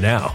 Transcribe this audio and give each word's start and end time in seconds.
now. 0.00 0.34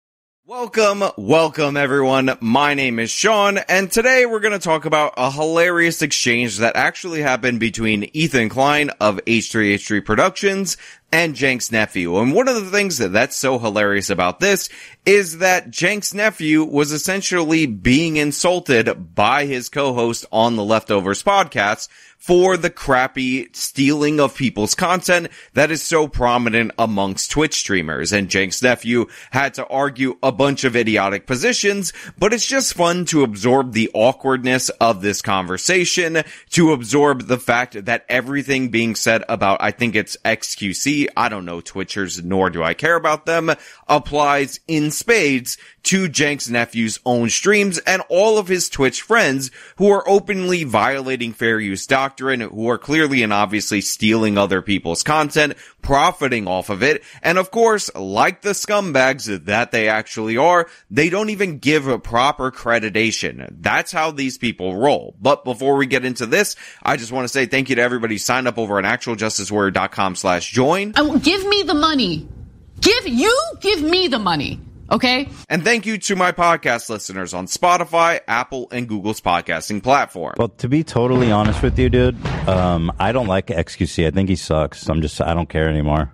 Welcome, 0.51 1.01
welcome 1.15 1.77
everyone. 1.77 2.37
My 2.41 2.73
name 2.73 2.99
is 2.99 3.09
Sean, 3.09 3.57
and 3.57 3.89
today 3.89 4.25
we're 4.25 4.41
going 4.41 4.51
to 4.51 4.59
talk 4.59 4.83
about 4.83 5.13
a 5.15 5.31
hilarious 5.31 6.01
exchange 6.01 6.57
that 6.57 6.75
actually 6.75 7.21
happened 7.21 7.61
between 7.61 8.09
Ethan 8.11 8.49
Klein 8.49 8.89
of 8.99 9.23
H3H3 9.25 10.03
Productions 10.03 10.75
and 11.09 11.37
Cenk's 11.37 11.71
nephew. 11.71 12.17
And 12.17 12.33
one 12.33 12.49
of 12.49 12.55
the 12.55 12.69
things 12.69 12.97
that 12.97 13.13
that's 13.13 13.37
so 13.37 13.59
hilarious 13.59 14.09
about 14.09 14.41
this 14.41 14.67
is 15.05 15.37
that 15.37 15.73
Cenk's 15.73 16.13
nephew 16.13 16.65
was 16.65 16.91
essentially 16.91 17.65
being 17.65 18.17
insulted 18.17 19.15
by 19.15 19.45
his 19.45 19.69
co-host 19.69 20.25
on 20.33 20.57
the 20.57 20.65
Leftovers 20.65 21.23
podcast 21.23 21.87
for 22.21 22.55
the 22.55 22.69
crappy 22.69 23.49
stealing 23.51 24.19
of 24.19 24.35
people's 24.35 24.75
content 24.75 25.27
that 25.55 25.71
is 25.71 25.81
so 25.81 26.07
prominent 26.07 26.71
amongst 26.77 27.31
Twitch 27.31 27.55
streamers. 27.55 28.13
And 28.13 28.31
Cenk's 28.31 28.61
nephew 28.61 29.07
had 29.31 29.55
to 29.55 29.65
argue 29.65 30.19
a 30.21 30.31
bunch 30.31 30.63
of 30.63 30.75
idiotic 30.75 31.25
positions, 31.25 31.91
but 32.19 32.31
it's 32.31 32.45
just 32.45 32.75
fun 32.75 33.05
to 33.05 33.23
absorb 33.23 33.73
the 33.73 33.89
awkwardness 33.95 34.69
of 34.69 35.01
this 35.01 35.23
conversation, 35.23 36.21
to 36.51 36.73
absorb 36.73 37.23
the 37.23 37.39
fact 37.39 37.85
that 37.85 38.05
everything 38.07 38.69
being 38.69 38.93
said 38.93 39.23
about, 39.27 39.57
I 39.59 39.71
think 39.71 39.95
it's 39.95 40.15
XQC, 40.23 41.07
I 41.17 41.27
don't 41.27 41.45
know 41.45 41.59
Twitchers, 41.59 42.23
nor 42.23 42.51
do 42.51 42.61
I 42.61 42.75
care 42.75 42.95
about 42.95 43.25
them, 43.25 43.51
applies 43.87 44.59
in 44.67 44.91
spades 44.91 45.57
to 45.83 46.13
Cenk's 46.13 46.49
nephew's 46.49 46.99
own 47.05 47.29
streams 47.29 47.79
and 47.79 48.03
all 48.09 48.37
of 48.37 48.47
his 48.47 48.69
Twitch 48.69 49.01
friends 49.01 49.49
who 49.77 49.89
are 49.89 50.07
openly 50.07 50.63
violating 50.63 51.33
fair 51.33 51.59
use 51.59 51.81
doctrine, 52.11 52.41
who 52.41 52.69
are 52.69 52.77
clearly 52.77 53.23
and 53.23 53.31
obviously 53.31 53.79
stealing 53.79 54.37
other 54.37 54.61
people's 54.61 55.01
content, 55.01 55.53
profiting 55.81 56.45
off 56.45 56.69
of 56.69 56.83
it, 56.83 57.03
and 57.23 57.37
of 57.37 57.51
course, 57.51 57.89
like 57.95 58.41
the 58.41 58.49
scumbags 58.49 59.45
that 59.45 59.71
they 59.71 59.87
actually 59.87 60.35
are, 60.35 60.67
they 60.89 61.09
don't 61.09 61.29
even 61.29 61.57
give 61.57 61.87
a 61.87 61.97
proper 61.97 62.51
accreditation. 62.51 63.47
That's 63.61 63.93
how 63.93 64.11
these 64.11 64.37
people 64.37 64.75
roll. 64.75 65.15
But 65.21 65.45
before 65.45 65.77
we 65.77 65.85
get 65.85 66.03
into 66.03 66.25
this, 66.25 66.57
I 66.83 66.97
just 66.97 67.13
want 67.13 67.23
to 67.23 67.29
say 67.29 67.45
thank 67.45 67.69
you 67.69 67.77
to 67.77 67.81
everybody 67.81 68.15
who 68.15 68.19
signed 68.19 68.47
up 68.47 68.57
over 68.57 68.77
on 68.77 68.83
actualjusticewarrior.com 68.83 70.15
slash 70.15 70.51
join. 70.51 70.93
Will 70.97 71.17
give 71.17 71.47
me 71.47 71.63
the 71.63 71.73
money. 71.73 72.27
Give 72.81 73.07
you 73.07 73.37
give 73.61 73.81
me 73.81 74.09
the 74.09 74.19
money. 74.19 74.59
Okay. 74.91 75.29
And 75.47 75.63
thank 75.63 75.85
you 75.85 75.97
to 75.99 76.15
my 76.17 76.33
podcast 76.33 76.89
listeners 76.89 77.33
on 77.33 77.45
Spotify, 77.47 78.19
Apple, 78.27 78.67
and 78.71 78.89
Google's 78.89 79.21
podcasting 79.21 79.81
platform. 79.81 80.35
Well, 80.37 80.49
to 80.49 80.67
be 80.67 80.83
totally 80.83 81.31
honest 81.31 81.63
with 81.63 81.79
you, 81.79 81.89
dude, 81.89 82.23
um, 82.47 82.91
I 82.99 83.13
don't 83.13 83.27
like 83.27 83.47
XQC. 83.47 84.05
I 84.07 84.11
think 84.11 84.27
he 84.27 84.35
sucks. 84.35 84.89
I'm 84.89 85.01
just, 85.01 85.21
I 85.21 85.33
don't 85.33 85.47
care 85.47 85.69
anymore. 85.69 86.13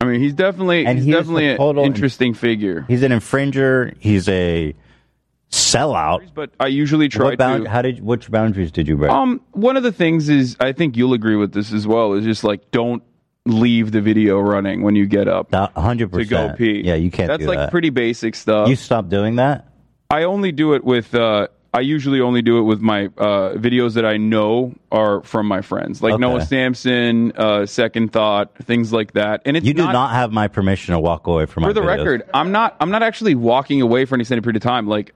I 0.00 0.04
mean, 0.04 0.20
he's 0.20 0.34
definitely 0.34 0.86
And 0.86 0.98
he's 0.98 1.06
he 1.06 1.12
definitely 1.12 1.48
a 1.48 1.52
an 1.52 1.56
total- 1.56 1.84
interesting 1.84 2.32
figure. 2.34 2.84
He's 2.86 3.02
an 3.02 3.10
infringer. 3.10 3.96
He's 3.98 4.28
a 4.28 4.72
sellout. 5.50 6.28
But 6.34 6.50
I 6.60 6.68
usually 6.68 7.08
try 7.08 7.30
What 7.30 7.38
bound, 7.38 7.64
to. 7.64 7.70
how 7.70 7.82
did 7.82 8.04
which 8.04 8.30
boundaries 8.30 8.70
did 8.70 8.86
you 8.86 8.96
break? 8.96 9.10
Um, 9.10 9.40
one 9.52 9.76
of 9.76 9.82
the 9.82 9.92
things 9.92 10.28
is 10.28 10.56
I 10.60 10.72
think 10.72 10.96
you'll 10.96 11.14
agree 11.14 11.36
with 11.36 11.52
this 11.52 11.72
as 11.72 11.86
well. 11.86 12.12
Is 12.12 12.24
just 12.24 12.44
like 12.44 12.70
don't 12.70 13.02
leave 13.46 13.92
the 13.92 14.00
video 14.00 14.38
running 14.40 14.82
when 14.82 14.96
you 14.96 15.06
get 15.06 15.28
up 15.28 15.52
hundred 15.52 16.12
to 16.12 16.24
go 16.24 16.52
pee. 16.54 16.82
Yeah, 16.84 16.94
you 16.94 17.10
can't. 17.10 17.28
That's 17.28 17.44
like 17.44 17.58
that. 17.58 17.70
pretty 17.70 17.90
basic 17.90 18.34
stuff. 18.34 18.68
You 18.68 18.76
stop 18.76 19.08
doing 19.08 19.36
that. 19.36 19.68
I 20.10 20.24
only 20.24 20.52
do 20.52 20.74
it 20.74 20.84
with. 20.84 21.14
Uh, 21.14 21.48
I 21.74 21.80
usually 21.80 22.20
only 22.20 22.40
do 22.40 22.58
it 22.58 22.62
with 22.62 22.80
my 22.80 23.06
uh, 23.18 23.52
videos 23.54 23.94
that 23.94 24.06
I 24.06 24.16
know 24.16 24.74
are 24.90 25.22
from 25.22 25.46
my 25.46 25.60
friends, 25.60 26.02
like 26.02 26.14
Okay. 26.14 26.20
Noah 26.22 26.40
Samsen, 26.40 27.36
uh, 27.36 27.66
Second 27.66 28.12
Thought, 28.12 28.56
things 28.56 28.94
like 28.94 29.12
that. 29.12 29.42
And 29.44 29.58
it's 29.58 29.66
You 29.66 29.74
do 29.74 29.82
not, 29.82 29.92
not 29.92 30.12
have 30.12 30.32
my 30.32 30.48
permission 30.48 30.94
to 30.94 31.00
walk 31.00 31.26
away 31.26 31.44
from 31.44 31.64
my 31.64 31.68
for 31.68 31.72
the 31.74 31.82
videos. 31.82 31.86
record, 31.98 32.22
I'm 32.32 32.50
not. 32.50 32.76
I'm 32.80 32.90
not 32.90 33.02
actually 33.02 33.34
walking 33.34 33.82
away 33.82 34.06
for 34.06 34.14
an 34.14 34.20
extended 34.22 34.42
period 34.42 34.56
of 34.56 34.62
time. 34.62 34.86
Like, 34.86 35.12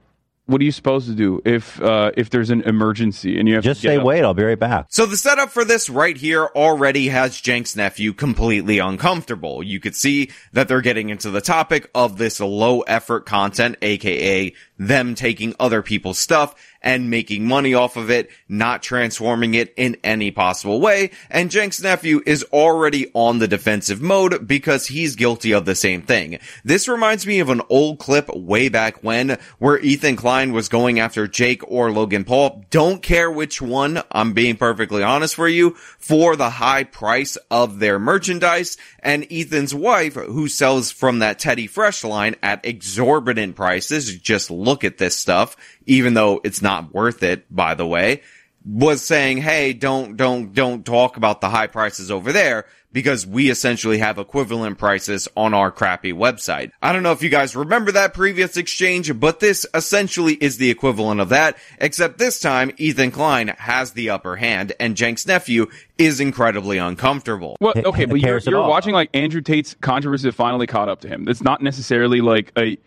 what 0.51 0.61
are 0.61 0.65
you 0.65 0.71
supposed 0.71 1.07
to 1.07 1.13
do 1.13 1.41
if 1.45 1.81
uh, 1.81 2.11
if 2.15 2.29
there's 2.29 2.49
an 2.49 2.61
emergency 2.61 3.39
and 3.39 3.47
you 3.47 3.55
have 3.55 3.63
Just 3.63 3.81
to 3.81 3.87
get 3.87 3.93
say 3.93 3.97
up? 3.97 4.05
wait. 4.05 4.23
I'll 4.23 4.33
be 4.33 4.43
right 4.43 4.59
back. 4.59 4.87
So 4.89 5.05
the 5.05 5.17
setup 5.17 5.49
for 5.49 5.63
this 5.65 5.89
right 5.89 6.15
here 6.17 6.45
already 6.55 7.07
has 7.09 7.35
Cenk's 7.35 7.75
nephew 7.75 8.13
completely 8.13 8.79
uncomfortable. 8.79 9.63
You 9.63 9.79
could 9.79 9.95
see 9.95 10.29
that 10.53 10.67
they're 10.67 10.81
getting 10.81 11.09
into 11.09 11.29
the 11.31 11.41
topic 11.41 11.89
of 11.95 12.17
this 12.17 12.39
low 12.39 12.81
effort 12.81 13.25
content, 13.25 13.77
aka 13.81 14.53
them 14.87 15.13
taking 15.13 15.53
other 15.59 15.83
people's 15.83 16.17
stuff 16.17 16.55
and 16.81 17.09
making 17.09 17.45
money 17.45 17.73
off 17.73 17.95
of 17.95 18.09
it, 18.09 18.29
not 18.49 18.81
transforming 18.81 19.53
it 19.53 19.71
in 19.77 19.95
any 20.03 20.31
possible 20.31 20.81
way. 20.81 21.11
And 21.29 21.51
Cenk's 21.51 21.81
nephew 21.81 22.21
is 22.25 22.43
already 22.51 23.11
on 23.13 23.37
the 23.37 23.47
defensive 23.47 24.01
mode 24.01 24.47
because 24.47 24.87
he's 24.87 25.15
guilty 25.15 25.51
of 25.51 25.65
the 25.65 25.75
same 25.75 26.01
thing. 26.01 26.39
This 26.63 26.87
reminds 26.87 27.27
me 27.27 27.39
of 27.39 27.49
an 27.49 27.61
old 27.69 27.99
clip 27.99 28.29
way 28.35 28.69
back 28.69 29.03
when 29.03 29.37
where 29.59 29.79
Ethan 29.79 30.15
Klein 30.15 30.51
was 30.51 30.69
going 30.69 30.99
after 30.99 31.27
Jake 31.27 31.61
or 31.69 31.91
Logan 31.91 32.23
Paul. 32.23 32.65
Don't 32.71 33.03
care 33.03 33.29
which 33.29 33.61
one. 33.61 34.01
I'm 34.11 34.33
being 34.33 34.57
perfectly 34.57 35.03
honest 35.03 35.35
for 35.35 35.47
you 35.47 35.75
for 35.99 36.35
the 36.35 36.49
high 36.49 36.83
price 36.83 37.37
of 37.51 37.77
their 37.79 37.99
merchandise 37.99 38.77
and 38.99 39.31
Ethan's 39.31 39.75
wife 39.75 40.15
who 40.15 40.47
sells 40.47 40.91
from 40.91 41.19
that 41.19 41.37
Teddy 41.37 41.67
Fresh 41.67 42.03
line 42.03 42.35
at 42.41 42.65
exorbitant 42.65 43.55
prices. 43.55 44.17
Just 44.17 44.49
look 44.49 44.70
at 44.83 44.97
this 44.97 45.15
stuff, 45.15 45.55
even 45.85 46.13
though 46.13 46.41
it's 46.43 46.61
not 46.61 46.93
worth 46.93 47.23
it, 47.23 47.53
by 47.53 47.73
the 47.73 47.85
way, 47.85 48.21
was 48.65 49.01
saying, 49.01 49.37
Hey, 49.37 49.73
don't, 49.73 50.17
don't, 50.17 50.53
don't 50.53 50.85
talk 50.85 51.17
about 51.17 51.41
the 51.41 51.49
high 51.49 51.67
prices 51.67 52.11
over 52.11 52.31
there 52.31 52.65
because 52.93 53.25
we 53.25 53.49
essentially 53.49 53.99
have 53.99 54.17
equivalent 54.17 54.77
prices 54.77 55.27
on 55.35 55.53
our 55.53 55.71
crappy 55.71 56.13
website. 56.13 56.71
I 56.81 56.91
don't 56.91 57.03
know 57.03 57.11
if 57.11 57.23
you 57.23 57.29
guys 57.29 57.55
remember 57.55 57.93
that 57.93 58.13
previous 58.13 58.57
exchange, 58.57 59.17
but 59.19 59.39
this 59.39 59.65
essentially 59.73 60.33
is 60.33 60.57
the 60.57 60.69
equivalent 60.69 61.21
of 61.21 61.29
that, 61.29 61.57
except 61.79 62.17
this 62.17 62.39
time 62.39 62.71
Ethan 62.77 63.11
Klein 63.11 63.49
has 63.49 63.93
the 63.93 64.09
upper 64.09 64.35
hand 64.35 64.73
and 64.79 64.97
Cenk's 64.97 65.25
nephew 65.25 65.67
is 65.97 66.19
incredibly 66.19 66.77
uncomfortable. 66.77 67.57
Well, 67.61 67.73
okay, 67.77 68.05
but 68.05 68.19
you're, 68.19 68.39
you're 68.39 68.67
watching 68.67 68.93
like 68.93 69.09
Andrew 69.13 69.41
Tate's 69.41 69.75
controversy 69.81 70.27
that 70.27 70.35
finally 70.35 70.67
caught 70.67 70.89
up 70.89 71.01
to 71.01 71.07
him. 71.07 71.27
It's 71.27 71.41
not 71.41 71.61
necessarily 71.61 72.21
like 72.21 72.51
a 72.57 72.77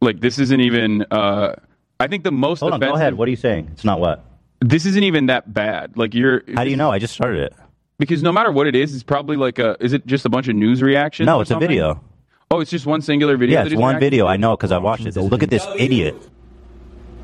like 0.00 0.20
this 0.20 0.38
isn't 0.38 0.60
even. 0.60 1.02
uh 1.10 1.54
I 1.98 2.06
think 2.08 2.24
the 2.24 2.32
most 2.32 2.60
Hold 2.60 2.72
on. 2.74 2.80
Go 2.80 2.94
ahead. 2.94 3.14
What 3.14 3.26
are 3.26 3.30
you 3.30 3.36
saying? 3.36 3.68
It's 3.72 3.84
not 3.84 4.00
what. 4.00 4.24
this 4.60 4.84
isn't 4.86 5.02
even 5.02 5.26
that 5.26 5.52
bad. 5.52 5.96
Like 5.96 6.14
you're. 6.14 6.42
How 6.54 6.64
do 6.64 6.70
you 6.70 6.76
know? 6.76 6.90
I 6.90 6.98
just 6.98 7.14
started 7.14 7.40
it. 7.40 7.54
Because 7.98 8.22
no 8.22 8.30
matter 8.32 8.52
what 8.52 8.66
it 8.66 8.74
is, 8.76 8.94
it's 8.94 9.02
probably 9.02 9.36
like 9.36 9.58
a. 9.58 9.76
Is 9.80 9.92
it 9.94 10.06
just 10.06 10.26
a 10.26 10.28
bunch 10.28 10.48
of 10.48 10.56
news 10.56 10.82
reactions? 10.82 11.26
No, 11.26 11.38
or 11.38 11.42
it's 11.42 11.50
a 11.50 11.58
video. 11.58 12.02
Oh, 12.50 12.60
it's 12.60 12.70
just 12.70 12.84
one 12.86 13.00
singular 13.00 13.36
video. 13.36 13.58
Yeah, 13.60 13.64
it's 13.66 13.74
one 13.74 13.94
reacting 13.94 14.06
video. 14.10 14.24
to? 14.26 14.30
I 14.30 14.36
know 14.36 14.56
because 14.56 14.70
I 14.72 14.78
watched 14.78 15.06
it. 15.06 15.16
Look 15.16 15.42
at 15.42 15.50
this 15.50 15.66
idiot. 15.78 16.14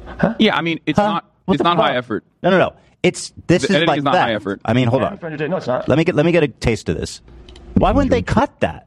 Huh? 0.06 0.34
Yeah, 0.38 0.56
I 0.56 0.62
mean, 0.62 0.80
it's 0.86 0.98
Huh? 0.98 1.06
not. 1.06 1.30
What 1.44 1.54
it's 1.54 1.62
the 1.62 1.64
not 1.64 1.76
high 1.76 1.96
effort. 1.96 2.24
No, 2.42 2.50
no, 2.50 2.58
no. 2.58 2.72
It's 3.02 3.32
this 3.46 3.66
The 3.66 3.82
is 3.82 3.86
like 3.86 3.98
is 3.98 4.04
not 4.04 4.12
that. 4.14 4.22
high 4.28 4.34
effort. 4.34 4.60
I 4.64 4.72
mean, 4.72 4.88
hold 4.88 5.02
on. 5.02 5.18
No, 5.20 5.56
it's 5.56 5.66
not. 5.66 5.88
Let 5.88 5.98
me 5.98 6.04
get 6.04 6.14
let 6.14 6.24
me 6.24 6.32
get 6.32 6.42
a 6.44 6.48
taste 6.48 6.88
of 6.88 6.96
this. 6.96 7.20
Why 7.74 7.90
wouldn't 7.92 8.10
they 8.10 8.22
cut 8.22 8.60
that? 8.60 8.86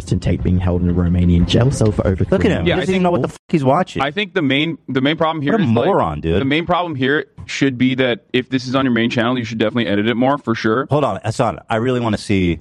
Tristan 0.00 0.18
Tate 0.18 0.42
being 0.42 0.58
held 0.58 0.80
in 0.80 0.88
a 0.88 0.94
Romanian 0.94 1.46
jail 1.46 1.70
cell 1.70 1.92
for 1.92 2.06
over 2.06 2.24
Look 2.24 2.40
three 2.40 2.50
at 2.50 2.60
him. 2.60 2.66
Yeah, 2.66 2.76
he 2.76 2.78
I 2.78 2.80
doesn't 2.80 2.94
even 2.94 3.02
know 3.02 3.10
what 3.10 3.20
the 3.20 3.28
fuck 3.28 3.40
he's 3.48 3.62
watching. 3.62 4.00
I 4.00 4.10
think 4.10 4.32
the 4.32 4.40
main 4.40 4.78
the 4.88 5.02
main 5.02 5.18
problem 5.18 5.42
here 5.42 5.52
What 5.52 5.60
a 5.60 5.64
is, 5.64 5.70
like, 5.70 5.84
moron, 5.84 6.20
dude. 6.22 6.40
The 6.40 6.46
main 6.46 6.64
problem 6.64 6.94
here 6.94 7.26
should 7.44 7.76
be 7.76 7.96
that 7.96 8.24
if 8.32 8.48
this 8.48 8.66
is 8.66 8.74
on 8.74 8.86
your 8.86 8.94
main 8.94 9.10
channel, 9.10 9.38
you 9.38 9.44
should 9.44 9.58
definitely 9.58 9.88
edit 9.88 10.08
it 10.08 10.14
more 10.14 10.38
for 10.38 10.54
sure. 10.54 10.86
Hold 10.88 11.04
on, 11.04 11.20
Hasan. 11.22 11.58
I 11.68 11.76
really 11.76 12.00
want 12.00 12.16
to 12.16 12.22
see. 12.22 12.60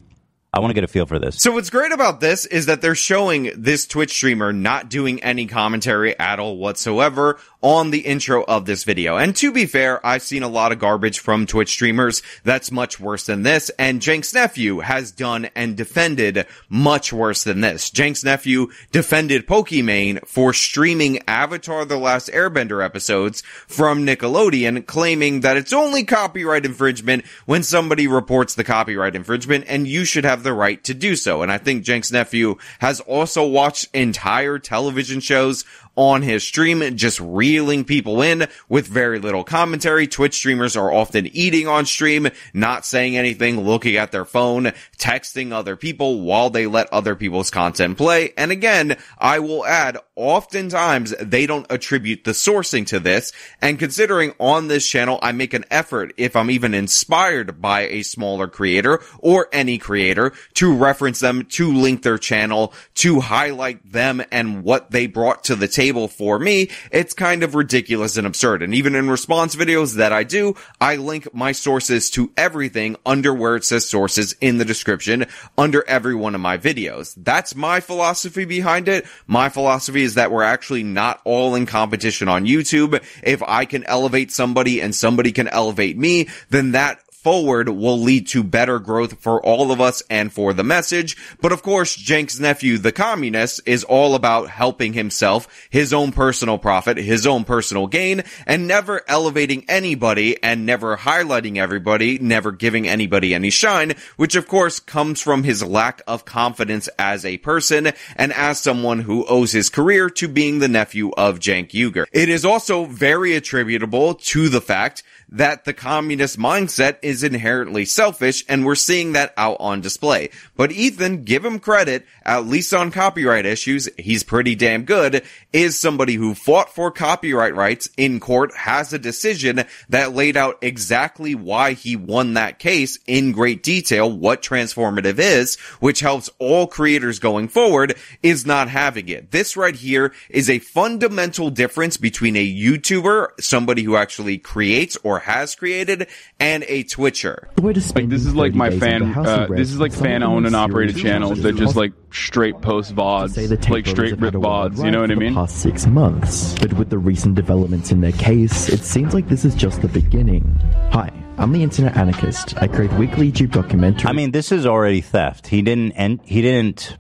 I 0.52 0.60
want 0.60 0.72
to 0.72 0.74
get 0.74 0.84
a 0.84 0.88
feel 0.88 1.06
for 1.06 1.20
this. 1.20 1.38
So 1.38 1.52
what's 1.52 1.70
great 1.70 1.92
about 1.92 2.22
this 2.22 2.46
is 2.48 2.66
that 2.66 2.82
they're 2.82 2.96
showing 2.96 3.52
this 3.56 3.86
Twitch 3.86 4.10
streamer 4.10 4.52
not 4.52 4.90
doing 4.90 5.22
any 5.24 5.46
commentary 5.46 6.18
at 6.20 6.40
all 6.40 6.58
whatsoever, 6.58 7.40
on 7.62 7.92
the 7.92 8.00
intro 8.00 8.44
of 8.44 8.66
this 8.66 8.84
video. 8.84 9.18
And 9.18 9.36
to 9.36 9.52
be 9.52 9.66
fair, 9.66 10.06
I've 10.06 10.22
seen 10.22 10.44
a 10.44 10.48
lot 10.48 10.72
of 10.72 10.80
garbage 10.80 11.20
from 11.20 11.46
Twitch 11.46 11.70
streamers 11.70 12.22
that's 12.44 12.72
much 12.72 13.00
worse 13.00 13.26
than 13.26 13.44
this, 13.44 13.70
and 13.78 14.04
Cenk's 14.04 14.34
Nephew 14.34 14.80
has 14.80 15.12
done 15.12 15.50
and 15.56 15.76
defended 15.76 16.46
much 16.70 17.12
worse 17.12 17.44
than 17.44 17.62
this. 17.62 17.92
Cenk's 17.94 18.24
Nephew 18.24 18.68
defended 18.92 19.48
Pokimane 19.48 20.26
for 20.26 20.54
streaming 20.54 21.20
Avatar 21.28 21.84
The 21.86 21.98
Last 21.98 22.30
Airbender 22.30 22.84
episodes 22.84 23.42
from 23.68 24.06
Nickelodeon, 24.06 24.86
claiming 24.86 25.42
that 25.42 25.58
it's 25.58 25.74
only 25.74 26.04
copyright 26.04 26.66
infringement 26.66 27.26
when 27.46 27.64
somebody 27.64 28.08
reports 28.08 28.56
the 28.56 28.64
copyright 28.64 29.16
infringement, 29.16 29.66
and 29.68 29.88
you 29.88 30.06
should 30.06 30.24
have 30.24 30.44
the 30.44 30.54
right 30.54 30.82
to 30.86 30.94
do 30.94 31.16
so. 31.16 31.42
And 31.42 31.52
I 31.52 31.58
think 31.58 31.86
Cenk's 31.86 32.12
Nephew 32.12 32.56
has 32.80 33.02
also 33.02 33.46
watched 33.46 33.90
entire 33.94 34.60
television 34.60 35.20
shows 35.20 35.66
on 36.00 36.22
his 36.22 36.46
stream, 36.46 36.96
just 36.96 37.20
reeling 37.20 37.84
people 37.84 38.22
in 38.22 38.48
with 38.70 38.88
very 38.88 39.20
little 39.20 39.44
commentary. 39.44 40.08
Twitch 40.08 40.34
streamers 40.34 40.78
are 40.78 40.94
often 40.94 41.28
eating 41.28 41.68
on 41.68 41.86
stream, 41.86 42.30
not 42.54 42.86
saying 42.86 43.18
anything, 43.18 43.60
looking 43.60 43.98
at 43.98 44.14
their 44.14 44.24
phone, 44.24 44.72
texting 44.98 45.52
other 45.52 45.76
people 45.76 46.22
while 46.22 46.50
they 46.50 46.68
let 46.68 46.88
other 46.94 47.16
people's 47.16 47.50
content 47.50 47.98
play. 47.98 48.32
And 48.38 48.50
again, 48.50 48.96
I 49.18 49.40
will 49.40 49.66
add, 49.66 49.98
oftentimes 50.20 51.16
they 51.22 51.46
don't 51.46 51.66
attribute 51.70 52.26
the 52.26 52.32
sourcing 52.32 52.86
to 52.88 53.00
this. 53.00 53.32
And 53.62 53.80
considering 53.80 54.34
on 54.38 54.68
this 54.68 54.86
channel, 54.88 55.18
I 55.22 55.32
make 55.32 55.54
an 55.54 55.66
effort 55.72 56.14
if 56.18 56.36
I'm 56.36 56.52
even 56.52 56.74
inspired 56.74 57.62
by 57.62 57.88
a 57.88 58.04
smaller 58.04 58.48
creator 58.48 59.02
or 59.20 59.48
any 59.54 59.78
creator 59.78 60.34
to 60.56 60.76
reference 60.76 61.22
them, 61.22 61.46
to 61.46 61.72
link 61.72 62.04
their 62.04 62.18
channel, 62.18 62.74
to 62.96 63.22
highlight 63.22 63.92
them 63.92 64.22
and 64.32 64.64
what 64.64 64.92
they 64.92 65.08
brought 65.08 65.46
to 65.46 65.56
the 65.56 65.68
table 65.70 66.10
for 66.10 66.38
me, 66.38 66.70
it's 66.92 67.14
kind 67.14 67.42
of 67.42 67.56
ridiculous 67.56 68.18
and 68.18 68.28
absurd. 68.28 68.62
And 68.62 68.76
even 68.76 68.96
in 68.96 69.10
response 69.10 69.56
videos 69.56 69.96
that 69.96 70.12
I 70.12 70.24
do, 70.24 70.56
I 70.82 70.98
link 70.98 71.34
my 71.34 71.54
sources 71.54 72.10
to 72.12 72.32
everything 72.36 72.98
under 73.06 73.34
where 73.34 73.56
it 73.56 73.64
says 73.64 73.86
sources 73.86 74.36
in 74.42 74.58
the 74.58 74.66
description 74.66 75.28
under 75.58 75.88
every 75.88 76.16
one 76.16 76.36
of 76.36 76.42
my 76.42 76.58
videos. 76.58 77.14
That's 77.16 77.56
my 77.56 77.80
philosophy 77.80 78.44
behind 78.44 78.90
it. 78.90 79.06
My 79.26 79.48
philosophy 79.48 80.04
is 80.04 80.09
that 80.16 80.32
we're 80.32 80.44
actually 80.44 80.84
not 80.84 81.22
all 81.24 81.56
in 81.56 81.66
competition 81.66 82.28
on 82.28 82.46
YouTube. 82.46 83.04
If 83.24 83.44
I 83.44 83.66
can 83.66 83.84
elevate 83.86 84.32
somebody 84.32 84.82
and 84.82 84.94
somebody 84.96 85.32
can 85.32 85.48
elevate 85.48 85.98
me, 85.98 86.30
then 86.50 86.72
that 86.72 87.00
forward 87.22 87.68
will 87.68 88.00
lead 88.00 88.28
to 88.28 88.44
better 88.44 88.80
growth 88.80 89.20
for 89.20 89.44
all 89.46 89.72
of 89.72 89.82
us 89.82 90.02
and 90.10 90.32
for 90.32 90.54
the 90.54 90.64
message. 90.64 91.18
But 91.42 91.52
of 91.52 91.62
course, 91.62 91.98
Cenk's 91.98 92.40
nephew, 92.40 92.78
the 92.78 92.94
communist, 92.94 93.62
is 93.66 93.84
all 93.84 94.16
about 94.16 94.50
helping 94.50 94.94
himself, 94.94 95.68
his 95.70 95.94
own 95.94 96.12
personal 96.14 96.58
profit, 96.58 96.98
his 96.98 97.28
own 97.28 97.44
personal 97.44 97.88
gain, 97.88 98.24
and 98.48 98.68
never 98.68 99.02
elevating 99.08 99.66
anybody 99.68 100.42
and 100.42 100.66
never 100.66 100.96
highlighting 100.96 101.58
everybody, 101.58 102.18
never 102.20 102.52
giving 102.52 102.88
anybody 102.88 103.34
any 103.34 103.50
shine, 103.50 103.96
which 104.16 104.36
of 104.36 104.48
course 104.48 104.80
comes 104.80 105.22
from 105.22 105.44
his 105.44 105.64
lack 105.64 106.02
of 106.08 106.24
confidence 106.24 106.88
as 106.98 107.26
a 107.26 107.38
person 107.40 107.92
and 108.16 108.32
as 108.34 108.60
someone 108.60 109.00
who 109.00 109.26
owes 109.26 109.52
his 109.52 109.70
career 109.70 110.10
to 110.10 110.28
being 110.28 110.60
the 110.60 110.68
nephew 110.68 111.12
of 111.18 111.40
Cenk 111.40 111.72
Uygur. 111.72 112.06
It 112.14 112.30
is 112.30 112.46
also 112.46 112.86
very 112.86 113.36
attributable 113.36 114.14
to 114.16 114.48
the 114.48 114.62
fact 114.62 115.04
that 115.32 115.66
the 115.66 115.74
communist 115.74 116.38
mindset 116.38 116.98
is 117.02 117.24
inherently 117.24 117.86
selfish 117.86 118.44
and 118.50 118.66
we're 118.66 118.76
seeing 118.76 119.14
that 119.14 119.34
out 119.38 119.58
on 119.60 119.82
display. 119.82 120.30
But 120.56 120.72
Ethan, 120.72 121.24
give 121.24 121.46
him 121.46 121.60
credit, 121.60 122.06
at 122.24 122.48
least 122.48 122.74
on 122.74 122.92
copyright 122.92 123.46
issues, 123.46 123.90
he's 123.98 124.24
pretty 124.24 124.56
damn 124.56 124.84
good, 124.84 125.24
is 125.54 125.78
somebody 125.78 126.16
who 126.16 126.34
fought 126.34 126.74
for 126.74 126.92
copyright 126.92 127.56
rights 127.56 127.90
in 127.98 128.20
court, 128.20 128.54
has 128.56 128.92
a 128.92 129.00
decision 129.00 129.64
that 129.90 130.14
laid 130.14 130.36
out 130.36 130.58
exactly 130.62 131.36
why 131.36 131.74
he 131.74 131.96
won 131.96 132.34
that 132.34 132.60
case 132.60 132.98
in 133.08 133.32
great 133.32 133.64
detail, 133.64 134.12
what 134.12 134.42
transformative 134.42 135.20
is, 135.20 135.58
which 135.80 136.00
helps 136.00 136.30
all 136.40 136.68
creators 136.68 137.20
going 137.20 137.48
forward, 137.48 137.96
is 138.24 138.46
not 138.46 138.70
having 138.70 139.08
it. 139.10 139.32
This 139.32 139.56
right 139.56 139.76
here 139.76 140.14
is 140.30 140.50
a 140.50 140.60
fundamental 140.60 141.50
difference 141.50 141.98
between 141.98 142.36
a 142.36 142.54
YouTuber, 142.54 143.30
somebody 143.40 143.84
who 143.84 143.96
actually 143.96 144.38
creates 144.38 144.98
or 145.04 145.19
has 145.20 145.56
created, 145.56 146.08
and 146.40 146.64
a 146.68 146.84
Twitcher. 146.84 147.50
Like 147.58 147.76
this 147.76 148.26
is 148.26 148.36
like 148.36 148.54
my 148.54 148.72
fan. 148.72 149.04
Uh, 149.04 149.48
this 149.50 149.70
is 149.70 149.80
like 149.80 149.94
fan 149.94 150.24
owned 150.24 150.46
and 150.46 150.56
operated 150.56 150.98
channels 150.98 151.42
that 151.42 151.56
just 151.56 151.76
like 151.76 151.94
straight 152.12 152.62
post 152.62 152.96
vods, 152.96 153.38
like 153.70 153.86
straight 153.88 154.20
rip 154.20 154.34
vods. 154.34 154.84
You 154.84 154.92
know 154.92 155.02
what 155.02 155.12
I 155.12 155.16
mean? 155.16 155.34
Past 155.34 155.62
six 155.62 155.86
months, 155.86 156.56
but 156.60 156.74
with 156.74 156.90
the 156.90 156.98
recent 156.98 157.36
developments 157.36 157.92
in 157.92 158.02
their 158.02 158.12
case, 158.14 158.70
it 158.70 158.82
seems 158.82 159.14
like 159.14 159.30
this 159.30 159.46
is 159.46 159.56
just 159.56 159.82
the 159.82 159.88
beginning. 159.90 160.44
Hi. 160.92 161.12
I'm 161.38 161.54
the 161.54 161.64
internet 161.64 161.96
anarchist. 161.96 162.62
I 162.62 162.68
create 162.68 162.92
weekly 162.94 163.32
YouTube 163.32 163.52
documentaries. 163.52 164.06
I 164.06 164.12
mean, 164.12 164.32
this 164.32 164.52
is 164.52 164.66
already 164.66 165.00
theft. 165.00 165.48
He 165.48 165.62
didn't. 165.62 165.94
En- 165.94 166.20
he 166.26 166.42
didn't 166.42 166.98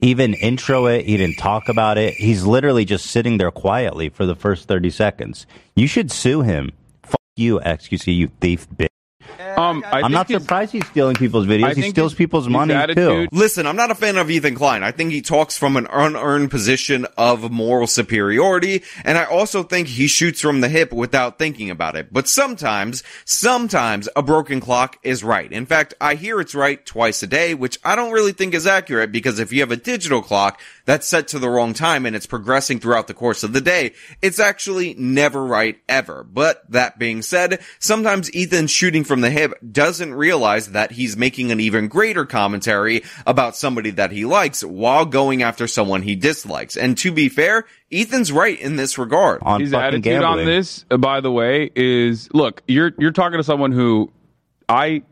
even 0.00 0.34
intro 0.34 0.86
it. 0.86 1.06
He 1.06 1.16
didn't 1.16 1.36
talk 1.36 1.68
about 1.68 1.96
it. 1.96 2.14
He's 2.14 2.44
literally 2.44 2.84
just 2.84 3.06
sitting 3.06 3.38
there 3.38 3.52
quietly 3.52 4.08
for 4.08 4.26
the 4.26 4.34
first 4.34 4.66
thirty 4.66 4.90
seconds. 4.90 5.46
You 5.76 5.86
should 5.86 6.10
sue 6.10 6.42
him. 6.42 6.72
Fuck 7.36 7.42
you, 7.42 7.60
XQC, 7.60 8.16
you 8.16 8.30
thief 8.40 8.66
bitch. 8.70 8.88
Um, 9.58 9.84
I 9.86 10.00
I'm 10.02 10.12
not 10.12 10.28
surprised 10.28 10.72
he's 10.72 10.86
stealing 10.86 11.16
people's 11.16 11.46
videos. 11.46 11.74
He 11.74 11.90
steals 11.90 12.12
his- 12.12 12.16
people's 12.18 12.44
his 12.44 12.52
money 12.52 12.94
too. 12.94 13.26
Listen, 13.32 13.66
I'm 13.66 13.76
not 13.76 13.90
a 13.90 13.94
fan 13.94 14.16
of 14.16 14.30
Ethan 14.30 14.54
Klein. 14.54 14.82
I 14.82 14.90
think 14.92 15.12
he 15.12 15.20
talks 15.20 15.58
from 15.58 15.76
an 15.76 15.86
unearned 15.92 16.50
position 16.50 17.06
of 17.18 17.50
moral 17.50 17.86
superiority, 17.86 18.82
and 19.04 19.18
I 19.18 19.24
also 19.24 19.62
think 19.62 19.88
he 19.88 20.06
shoots 20.06 20.40
from 20.40 20.60
the 20.62 20.68
hip 20.68 20.92
without 20.92 21.38
thinking 21.38 21.70
about 21.70 21.96
it. 21.96 22.12
But 22.12 22.28
sometimes, 22.28 23.02
sometimes 23.24 24.08
a 24.16 24.22
broken 24.22 24.60
clock 24.60 24.96
is 25.02 25.22
right. 25.24 25.50
In 25.50 25.66
fact, 25.66 25.92
I 26.00 26.14
hear 26.14 26.40
it's 26.40 26.54
right 26.54 26.84
twice 26.86 27.22
a 27.22 27.26
day, 27.26 27.52
which 27.54 27.78
I 27.84 27.96
don't 27.96 28.12
really 28.12 28.32
think 28.32 28.54
is 28.54 28.66
accurate 28.66 29.12
because 29.12 29.38
if 29.38 29.52
you 29.52 29.60
have 29.60 29.72
a 29.72 29.76
digital 29.76 30.22
clock 30.22 30.60
that's 30.86 31.06
set 31.06 31.28
to 31.28 31.38
the 31.38 31.50
wrong 31.50 31.74
time 31.74 32.06
and 32.06 32.16
it's 32.16 32.26
progressing 32.26 32.80
throughout 32.80 33.08
the 33.08 33.14
course 33.14 33.42
of 33.42 33.52
the 33.52 33.60
day, 33.60 33.92
it's 34.22 34.40
actually 34.40 34.94
never 34.94 35.44
right 35.44 35.78
ever. 35.88 36.24
But 36.24 36.62
that 36.70 36.98
being 36.98 37.20
said, 37.20 37.60
sometimes 37.78 38.32
Ethan 38.32 38.68
shooting 38.68 39.04
from 39.04 39.20
the 39.20 39.30
hip 39.30 39.52
doesn't 39.70 40.14
realize 40.14 40.70
that 40.70 40.92
he's 40.92 41.16
making 41.16 41.52
an 41.52 41.60
even 41.60 41.88
greater 41.88 42.24
commentary 42.24 43.02
about 43.26 43.56
somebody 43.56 43.90
that 43.90 44.12
he 44.12 44.24
likes 44.24 44.64
while 44.64 45.04
going 45.04 45.42
after 45.42 45.66
someone 45.66 46.02
he 46.02 46.16
dislikes. 46.16 46.76
And 46.76 46.96
to 46.98 47.12
be 47.12 47.28
fair, 47.28 47.64
Ethan's 47.92 48.32
right 48.32 48.58
in 48.58 48.76
this 48.76 48.96
regard. 48.96 49.42
On 49.42 49.60
his 49.60 49.72
fucking 49.72 50.06
attitude 50.06 50.22
on 50.22 50.44
this, 50.44 50.84
uh, 50.90 50.96
by 50.96 51.20
the 51.20 51.30
way, 51.30 51.70
is 51.74 52.28
look. 52.32 52.62
You're 52.66 52.92
you're 52.98 53.12
talking 53.12 53.38
to 53.38 53.44
someone 53.44 53.72
who 53.72 54.10
I 54.68 55.02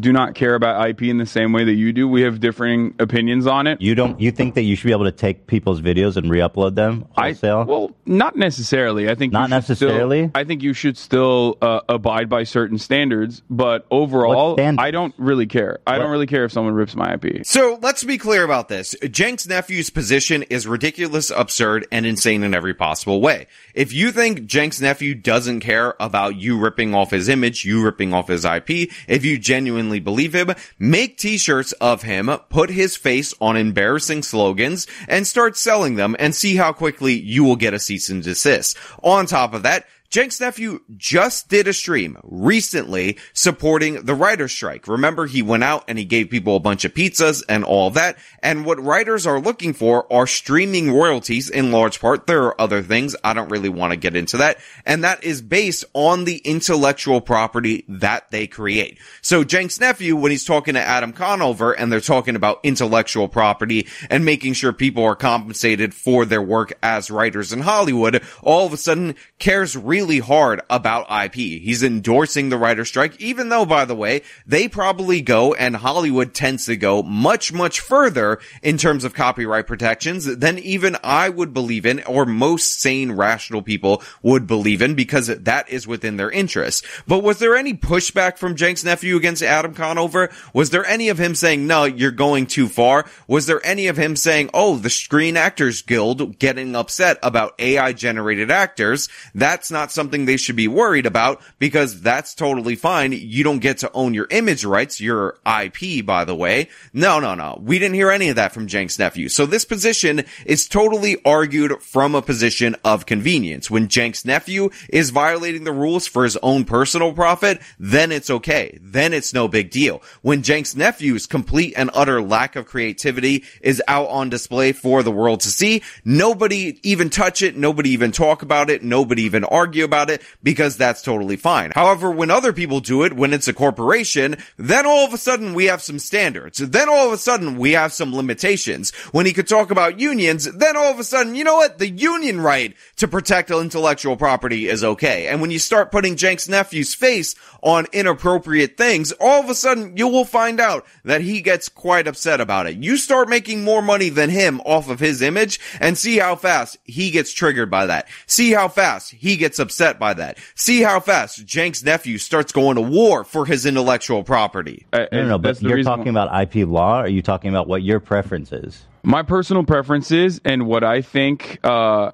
do 0.00 0.12
not 0.12 0.34
care 0.34 0.54
about 0.54 0.88
IP 0.88 1.02
in 1.02 1.18
the 1.18 1.26
same 1.26 1.52
way 1.52 1.64
that 1.64 1.74
you 1.74 1.92
do. 1.92 2.08
We 2.08 2.22
have 2.22 2.40
differing 2.40 2.94
opinions 2.98 3.46
on 3.46 3.66
it. 3.66 3.80
You 3.80 3.94
don't. 3.94 4.20
You 4.20 4.30
think 4.30 4.54
that 4.54 4.62
you 4.62 4.74
should 4.76 4.86
be 4.86 4.92
able 4.92 5.04
to 5.04 5.12
take 5.12 5.46
people's 5.46 5.80
videos 5.80 6.16
and 6.16 6.30
re-upload 6.30 6.74
them 6.74 7.06
I 7.16 7.28
wholesale? 7.28 7.64
well, 7.64 7.90
not 8.06 8.36
necessarily. 8.36 9.08
I 9.10 9.14
think 9.14 9.32
Not 9.32 9.50
you 9.50 9.54
should 9.56 9.64
still- 9.76 9.88
necessarily? 9.88 10.30
I 10.34 10.44
think 10.44 10.62
you 10.62 10.72
should 10.72 10.96
still 10.96 11.58
uh, 11.62 11.80
abide 11.88 12.28
by 12.28 12.44
certain 12.44 12.78
standards, 12.78 13.42
but 13.50 13.86
overall, 13.90 14.56
standards? 14.56 14.84
I 14.84 14.90
don't 14.90 15.14
really 15.18 15.46
care. 15.46 15.78
I 15.86 15.92
What- 15.92 15.98
don't 16.04 16.10
really 16.10 16.26
care 16.26 16.44
if 16.44 16.52
someone 16.52 16.74
rips 16.74 16.94
my 16.96 17.14
IP. 17.14 17.44
So 17.44 17.78
let's 17.82 18.02
be 18.04 18.18
clear 18.18 18.44
about 18.44 18.68
this. 18.68 18.94
Cenk's 19.12 19.46
nephew's 19.46 19.90
position 19.90 20.42
is 20.44 20.66
ridiculous, 20.66 21.30
absurd, 21.30 21.86
and 21.92 22.06
insane 22.06 22.42
in 22.42 22.54
every 22.54 22.74
possible 22.74 23.20
way. 23.20 23.46
If 23.74 23.92
you 23.92 24.12
think 24.12 24.50
Cenk's 24.50 24.80
nephew 24.80 25.14
doesn't 25.14 25.60
care 25.60 25.94
about 26.00 26.36
you 26.36 26.58
ripping 26.58 26.94
off 26.94 27.10
his 27.10 27.28
image, 27.28 27.64
you 27.64 27.82
ripping 27.82 28.12
off 28.12 28.28
his 28.28 28.44
IP, 28.44 28.90
if 29.08 29.24
you 29.24 29.38
genuinely 29.38 30.00
believe 30.00 30.34
him, 30.34 30.52
make 30.78 31.18
t-shirts 31.18 31.72
of 31.74 32.02
him, 32.02 32.28
put 32.48 32.70
his 32.70 32.96
face 32.96 33.34
on 33.40 33.56
embarrassing 33.56 34.22
slogans, 34.22 34.86
and 35.08 35.26
start 35.26 35.56
selling 35.56 35.96
them 35.96 36.16
and 36.18 36.34
see 36.34 36.56
how 36.56 36.72
quickly 36.72 37.14
you 37.14 37.44
will 37.44 37.56
get 37.56 37.74
a 37.74 37.78
cease 37.78 38.08
and 38.08 38.22
desist. 38.22 38.76
On 39.02 39.26
top 39.26 39.54
of 39.54 39.62
that, 39.62 39.86
Cenk's 40.12 40.40
nephew 40.40 40.80
just 40.96 41.48
did 41.48 41.68
a 41.68 41.72
stream 41.72 42.18
recently 42.24 43.16
supporting 43.32 44.04
the 44.04 44.14
writer's 44.14 44.50
strike. 44.50 44.88
Remember, 44.88 45.26
he 45.26 45.40
went 45.40 45.62
out 45.62 45.84
and 45.86 45.96
he 45.96 46.04
gave 46.04 46.30
people 46.30 46.56
a 46.56 46.60
bunch 46.60 46.84
of 46.84 46.92
pizzas 46.92 47.44
and 47.48 47.62
all 47.62 47.90
that. 47.90 48.18
And 48.42 48.66
what 48.66 48.82
writers 48.82 49.24
are 49.24 49.40
looking 49.40 49.72
for 49.72 50.12
are 50.12 50.26
streaming 50.26 50.90
royalties 50.90 51.48
in 51.48 51.70
large 51.70 52.00
part. 52.00 52.26
There 52.26 52.42
are 52.42 52.60
other 52.60 52.82
things. 52.82 53.14
I 53.22 53.34
don't 53.34 53.50
really 53.50 53.68
want 53.68 53.92
to 53.92 53.96
get 53.96 54.16
into 54.16 54.38
that. 54.38 54.58
And 54.84 55.04
that 55.04 55.22
is 55.22 55.42
based 55.42 55.84
on 55.94 56.24
the 56.24 56.38
intellectual 56.38 57.20
property 57.20 57.84
that 57.86 58.32
they 58.32 58.48
create. 58.48 58.98
So 59.22 59.44
Cenk's 59.44 59.78
nephew, 59.78 60.16
when 60.16 60.32
he's 60.32 60.44
talking 60.44 60.74
to 60.74 60.80
Adam 60.80 61.12
Conover 61.12 61.70
and 61.70 61.92
they're 61.92 62.00
talking 62.00 62.34
about 62.34 62.58
intellectual 62.64 63.28
property 63.28 63.86
and 64.08 64.24
making 64.24 64.54
sure 64.54 64.72
people 64.72 65.04
are 65.04 65.14
compensated 65.14 65.94
for 65.94 66.24
their 66.24 66.42
work 66.42 66.72
as 66.82 67.12
writers 67.12 67.52
in 67.52 67.60
Hollywood, 67.60 68.24
all 68.42 68.66
of 68.66 68.72
a 68.72 68.76
sudden 68.76 69.14
cares 69.38 69.76
really 69.76 69.99
really 70.00 70.18
hard 70.18 70.62
about 70.70 71.06
IP. 71.10 71.34
He's 71.34 71.82
endorsing 71.82 72.48
the 72.48 72.56
writer 72.56 72.86
strike, 72.86 73.20
even 73.20 73.50
though, 73.50 73.66
by 73.66 73.84
the 73.84 73.94
way, 73.94 74.22
they 74.46 74.66
probably 74.66 75.20
go 75.20 75.52
and 75.52 75.76
Hollywood 75.76 76.32
tends 76.32 76.64
to 76.66 76.76
go 76.76 77.02
much, 77.02 77.52
much 77.52 77.80
further 77.80 78.38
in 78.62 78.78
terms 78.78 79.04
of 79.04 79.12
copyright 79.12 79.66
protections 79.66 80.24
than 80.24 80.58
even 80.58 80.96
I 81.04 81.28
would 81.28 81.52
believe 81.52 81.84
in 81.84 82.02
or 82.04 82.24
most 82.24 82.80
sane, 82.80 83.12
rational 83.12 83.60
people 83.60 84.02
would 84.22 84.46
believe 84.46 84.80
in 84.80 84.94
because 84.94 85.26
that 85.26 85.68
is 85.68 85.86
within 85.86 86.16
their 86.16 86.30
interest. 86.30 86.86
But 87.06 87.22
was 87.22 87.38
there 87.38 87.54
any 87.54 87.74
pushback 87.74 88.38
from 88.38 88.56
Cenk's 88.56 88.84
nephew 88.84 89.16
against 89.16 89.42
Adam 89.42 89.74
Conover? 89.74 90.30
Was 90.54 90.70
there 90.70 90.86
any 90.86 91.10
of 91.10 91.18
him 91.18 91.34
saying, 91.34 91.66
no, 91.66 91.84
you're 91.84 92.10
going 92.10 92.46
too 92.46 92.68
far? 92.68 93.04
Was 93.28 93.44
there 93.44 93.64
any 93.66 93.88
of 93.88 93.98
him 93.98 94.16
saying, 94.16 94.48
oh, 94.54 94.76
the 94.76 94.88
Screen 94.88 95.36
Actors 95.36 95.82
Guild 95.82 96.38
getting 96.38 96.74
upset 96.74 97.18
about 97.22 97.54
AI 97.58 97.92
generated 97.92 98.50
actors? 98.50 99.10
That's 99.34 99.70
not 99.70 99.89
something 99.90 100.24
they 100.24 100.36
should 100.36 100.56
be 100.56 100.68
worried 100.68 101.06
about 101.06 101.42
because 101.58 102.00
that's 102.00 102.34
totally 102.34 102.76
fine. 102.76 103.12
You 103.12 103.44
don't 103.44 103.58
get 103.58 103.78
to 103.78 103.92
own 103.92 104.14
your 104.14 104.26
image 104.30 104.64
rights, 104.64 105.00
your 105.00 105.38
IP, 105.46 106.04
by 106.04 106.24
the 106.24 106.34
way. 106.34 106.68
No, 106.92 107.20
no, 107.20 107.34
no. 107.34 107.58
We 107.62 107.78
didn't 107.78 107.94
hear 107.94 108.10
any 108.10 108.28
of 108.28 108.36
that 108.36 108.52
from 108.52 108.68
Cenk's 108.68 108.98
nephew. 108.98 109.28
So 109.28 109.46
this 109.46 109.64
position 109.64 110.24
is 110.46 110.68
totally 110.68 111.16
argued 111.24 111.82
from 111.82 112.14
a 112.14 112.22
position 112.22 112.76
of 112.84 113.06
convenience. 113.06 113.70
When 113.70 113.90
Cenk's 113.90 114.24
nephew 114.24 114.70
is 114.88 115.10
violating 115.10 115.64
the 115.64 115.72
rules 115.72 116.06
for 116.06 116.24
his 116.24 116.36
own 116.38 116.64
personal 116.64 117.12
profit, 117.12 117.60
then 117.78 118.12
it's 118.12 118.30
okay. 118.30 118.78
Then 118.80 119.12
it's 119.12 119.34
no 119.34 119.48
big 119.48 119.70
deal. 119.70 120.02
When 120.22 120.42
Cenk's 120.42 120.76
nephew's 120.76 121.26
complete 121.26 121.74
and 121.76 121.90
utter 121.94 122.22
lack 122.22 122.56
of 122.56 122.66
creativity 122.66 123.44
is 123.60 123.82
out 123.88 124.08
on 124.08 124.30
display 124.30 124.72
for 124.72 125.02
the 125.02 125.10
world 125.10 125.40
to 125.40 125.48
see, 125.48 125.82
nobody 126.04 126.78
even 126.82 127.10
touch 127.10 127.42
it, 127.42 127.56
nobody 127.56 127.90
even 127.90 128.12
talk 128.12 128.42
about 128.42 128.70
it, 128.70 128.82
nobody 128.82 129.22
even 129.22 129.44
argue 129.44 129.79
about 129.84 130.10
it 130.10 130.22
because 130.42 130.76
that's 130.76 131.02
totally 131.02 131.36
fine. 131.36 131.72
However, 131.74 132.10
when 132.10 132.30
other 132.30 132.52
people 132.52 132.80
do 132.80 133.02
it, 133.02 133.12
when 133.12 133.32
it's 133.32 133.48
a 133.48 133.52
corporation, 133.52 134.36
then 134.56 134.86
all 134.86 135.04
of 135.04 135.12
a 135.12 135.18
sudden 135.18 135.54
we 135.54 135.66
have 135.66 135.82
some 135.82 135.98
standards. 135.98 136.58
Then 136.58 136.88
all 136.88 137.06
of 137.06 137.12
a 137.12 137.18
sudden 137.18 137.58
we 137.58 137.72
have 137.72 137.92
some 137.92 138.14
limitations. 138.14 138.90
When 139.12 139.26
he 139.26 139.32
could 139.32 139.48
talk 139.48 139.70
about 139.70 140.00
unions, 140.00 140.50
then 140.50 140.76
all 140.76 140.90
of 140.90 140.98
a 140.98 141.04
sudden, 141.04 141.34
you 141.34 141.44
know 141.44 141.56
what? 141.56 141.78
The 141.78 141.88
union 141.88 142.40
right 142.40 142.74
to 142.96 143.08
protect 143.08 143.50
intellectual 143.50 144.16
property 144.16 144.68
is 144.68 144.84
okay. 144.84 145.28
And 145.28 145.40
when 145.40 145.50
you 145.50 145.58
start 145.58 145.90
putting 145.92 146.16
Cenk's 146.16 146.48
nephew's 146.48 146.94
face 146.94 147.34
on 147.62 147.86
inappropriate 147.92 148.76
things, 148.76 149.12
all 149.12 149.42
of 149.42 149.48
a 149.48 149.54
sudden 149.54 149.96
you 149.96 150.08
will 150.08 150.24
find 150.24 150.60
out 150.60 150.86
that 151.04 151.20
he 151.20 151.40
gets 151.40 151.68
quite 151.68 152.06
upset 152.06 152.40
about 152.40 152.66
it. 152.66 152.76
You 152.76 152.96
start 152.96 153.28
making 153.28 153.64
more 153.64 153.82
money 153.82 154.08
than 154.08 154.30
him 154.30 154.60
off 154.62 154.88
of 154.88 155.00
his 155.00 155.22
image 155.22 155.60
and 155.80 155.96
see 155.96 156.18
how 156.18 156.36
fast 156.36 156.78
he 156.84 157.10
gets 157.10 157.32
triggered 157.32 157.70
by 157.70 157.86
that. 157.86 158.08
See 158.26 158.52
how 158.52 158.68
fast 158.68 159.12
he 159.12 159.36
gets 159.36 159.58
upset 159.58 159.69
by 159.98 160.14
that. 160.14 160.38
See 160.54 160.82
how 160.82 161.00
fast 161.00 161.48
Cenk's 161.48 161.82
nephew 161.82 162.18
starts 162.18 162.52
going 162.52 162.76
to 162.76 162.82
war 162.82 163.24
for 163.24 163.46
his 163.46 163.66
intellectual 163.66 164.22
property. 164.22 164.86
no, 164.92 165.06
no, 165.12 165.28
no, 165.28 165.38
but 165.38 165.60
you're 165.62 165.82
talking 165.82 166.08
about 166.08 166.28
IP 166.42 166.66
law, 166.68 167.00
or 167.00 167.04
are 167.04 167.08
you 167.08 167.22
talking 167.22 167.50
about 167.50 167.66
what 167.68 167.82
your 167.82 168.00
preference 168.00 168.52
is? 168.52 168.84
My 169.02 169.22
personal 169.22 169.64
preferences 169.64 170.40
and 170.44 170.66
what 170.66 170.84
I 170.84 171.00
think, 171.00 171.58
uh, 171.64 172.12